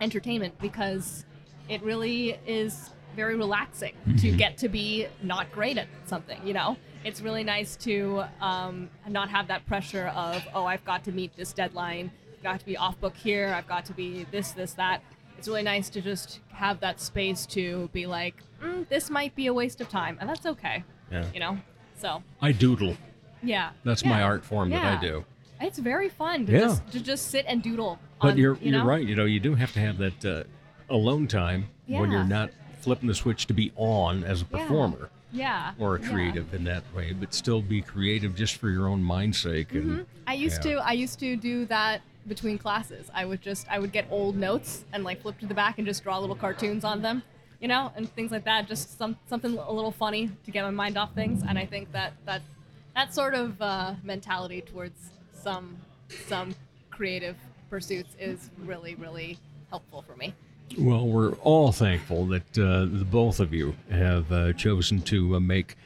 [0.00, 1.24] entertainment because
[1.68, 6.76] it really is very relaxing to get to be not great at something you know?
[7.04, 11.34] It's really nice to um, not have that pressure of oh i've got to meet
[11.36, 14.74] this deadline i've got to be off book here i've got to be this this
[14.74, 15.02] that.
[15.38, 19.46] It's really nice to just have that space to be like mm, this might be
[19.46, 21.24] a waste of time and that's okay Yeah.
[21.34, 21.58] you know?
[21.96, 22.22] So.
[22.40, 22.96] I doodle.
[23.42, 23.70] yeah.
[23.84, 25.24] That's my art form that I do.
[25.60, 26.58] It's very fun to Yeah.
[26.60, 29.04] just to just sit and doodle But on, you're you you're right.
[29.06, 30.44] You know, you do have to have that uh,
[30.88, 32.50] alone time when you're not
[32.80, 36.08] flipping the switch to be on as a performer yeah or a yeah.
[36.10, 39.72] creative in that way, but still be creative just for your own mind's sake.
[39.74, 40.76] And I used Yeah.
[40.76, 43.10] to I used to do that between classes.
[43.14, 45.86] I would just I would get old notes and like flip to the back and
[45.86, 47.22] just draw little cartoons on them,
[47.60, 48.66] you know, and things like that.
[48.68, 51.42] Just some something a little funny to get my mind off things.
[51.48, 52.42] And I think that that
[52.94, 55.10] that sort of uh, mentality towards
[55.42, 55.76] some
[56.26, 56.54] some
[56.90, 57.36] creative
[57.68, 59.38] pursuits is really really
[59.70, 60.34] helpful for me.
[60.78, 65.40] Well, we're all thankful that uh, the both of you have uh, chosen to uh,
[65.40, 65.76] make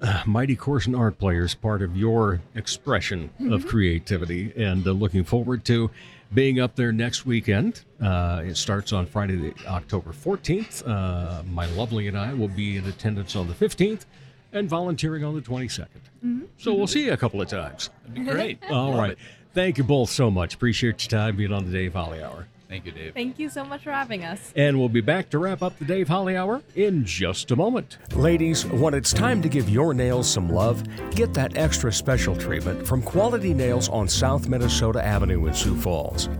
[0.00, 5.64] uh, Mighty Corson Art Players part of your expression of creativity, and uh, looking forward
[5.66, 5.90] to
[6.32, 7.82] being up there next weekend.
[8.00, 10.82] Uh, it starts on Friday, the, October 14th.
[10.86, 14.06] Uh, my lovely and I will be in attendance on the 15th
[14.52, 15.86] and volunteering on the 22nd.
[16.24, 16.44] Mm-hmm.
[16.58, 17.90] So we'll see you a couple of times.
[18.06, 18.58] That'd be great.
[18.70, 19.10] All Love right.
[19.12, 19.18] it.
[19.54, 20.54] Thank you both so much.
[20.54, 22.48] Appreciate your time being on the Dave Holly Hour.
[22.72, 23.12] Thank you, Dave.
[23.12, 24.50] Thank you so much for having us.
[24.56, 27.98] And we'll be back to wrap up the Dave Holly Hour in just a moment.
[28.14, 32.86] Ladies, when it's time to give your nails some love, get that extra special treatment
[32.86, 36.30] from Quality Nails on South Minnesota Avenue in Sioux Falls.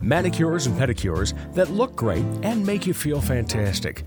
[0.00, 4.04] Manicures and pedicures that look great and make you feel fantastic.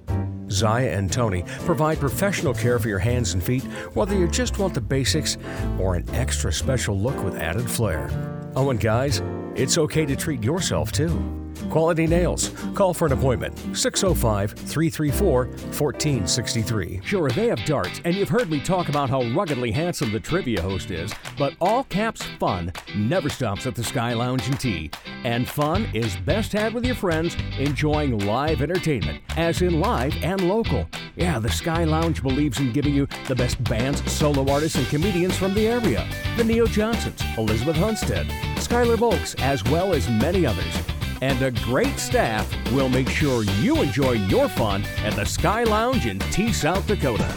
[0.52, 4.74] Zaya and Tony provide professional care for your hands and feet, whether you just want
[4.74, 5.38] the basics
[5.80, 8.10] or an extra special look with added flair.
[8.56, 9.22] Oh, and guys,
[9.56, 11.38] it's okay to treat yourself too.
[11.70, 12.49] Quality Nails.
[12.74, 17.01] Call for an appointment 605 334 1463.
[17.03, 20.61] Sure, they have darts, and you've heard me talk about how ruggedly handsome the trivia
[20.61, 24.89] host is, but all caps fun never stops at the Sky Lounge and Tea.
[25.24, 30.41] And fun is best had with your friends enjoying live entertainment, as in live and
[30.47, 30.88] local.
[31.15, 35.38] Yeah, the Sky Lounge believes in giving you the best bands, solo artists, and comedians
[35.38, 36.07] from the area.
[36.36, 40.99] The Neo Johnsons, Elizabeth Hunstead, Skylar Volks, as well as many others.
[41.22, 46.05] And a great staff will make sure you enjoy your fun at the Sky Lounge
[46.05, 47.28] in T, South Dakota.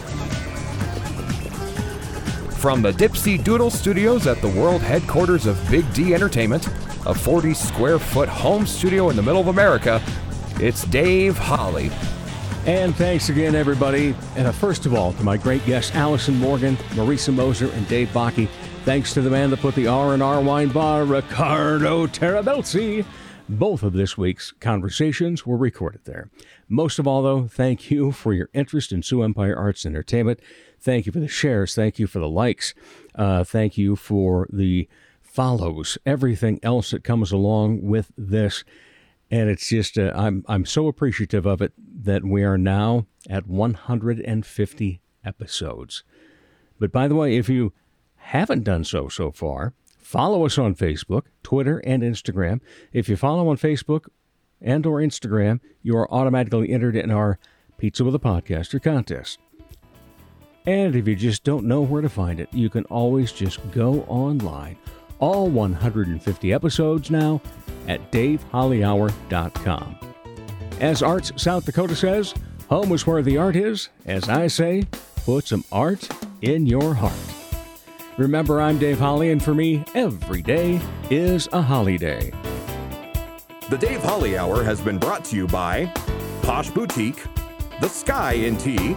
[2.57, 6.67] From the Dipsy Doodle Studios at the world headquarters of Big D Entertainment,
[7.05, 10.01] a 40 square foot home studio in the middle of America,
[10.61, 11.91] it's Dave Holly.
[12.65, 14.15] And thanks again, everybody.
[14.37, 18.07] And uh, first of all, to my great guests, Allyson Morgan, Marisa Moser, and Dave
[18.09, 18.47] Bakke.
[18.85, 23.05] Thanks to the man that put the R&R wine bar, Ricardo Terabelsi.
[23.49, 26.29] Both of this week's conversations were recorded there.
[26.69, 30.39] Most of all, though, thank you for your interest in Sioux Empire Arts Entertainment.
[30.79, 31.75] Thank you for the shares.
[31.75, 32.73] Thank you for the likes.
[33.15, 34.87] Uh, thank you for the
[35.21, 38.63] follows, everything else that comes along with this.
[39.29, 43.47] And it's just, uh, I'm, I'm so appreciative of it that we are now at
[43.47, 46.03] 150 episodes.
[46.79, 47.73] But by the way, if you
[48.15, 49.73] haven't done so so far,
[50.13, 52.61] follow us on Facebook, Twitter, and Instagram.
[52.93, 54.05] If you follow on Facebook
[54.61, 57.39] and or Instagram, you are automatically entered in our
[57.79, 59.39] Pizza with a Podcaster contest.
[60.67, 64.01] And if you just don't know where to find it, you can always just go
[64.01, 64.77] online.
[65.17, 67.41] All 150 episodes now
[67.87, 69.97] at davehollyhour.com.
[70.79, 72.35] As Arts South Dakota says,
[72.69, 73.89] home is where the art is.
[74.05, 74.85] As I say,
[75.25, 76.07] put some art
[76.43, 77.42] in your heart.
[78.17, 80.79] Remember, I'm Dave Holly, and for me, every day
[81.09, 82.31] is a holiday.
[83.69, 85.91] The Dave Holly Hour has been brought to you by
[86.43, 87.23] Posh Boutique,
[87.81, 88.93] The Sky in Tea,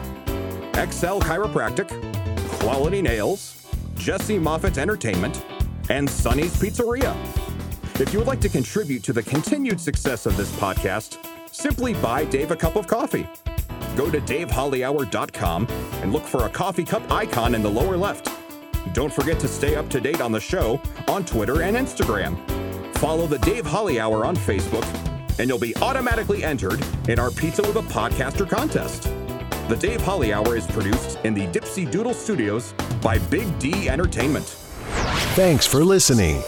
[0.74, 1.88] XL Chiropractic,
[2.60, 5.46] Quality Nails, Jesse Moffitt Entertainment,
[5.88, 7.16] and Sonny's Pizzeria.
[7.98, 12.26] If you would like to contribute to the continued success of this podcast, simply buy
[12.26, 13.26] Dave a cup of coffee.
[13.96, 15.66] Go to davehollyhour.com
[16.02, 18.28] and look for a coffee cup icon in the lower left.
[18.92, 22.36] Don't forget to stay up to date on the show on Twitter and Instagram.
[22.98, 24.86] Follow the Dave Holly Hour on Facebook,
[25.38, 29.02] and you'll be automatically entered in our Pizza with a Podcaster contest.
[29.68, 32.72] The Dave Holly Hour is produced in the Dipsy Doodle Studios
[33.02, 34.46] by Big D Entertainment.
[35.34, 36.42] Thanks for listening.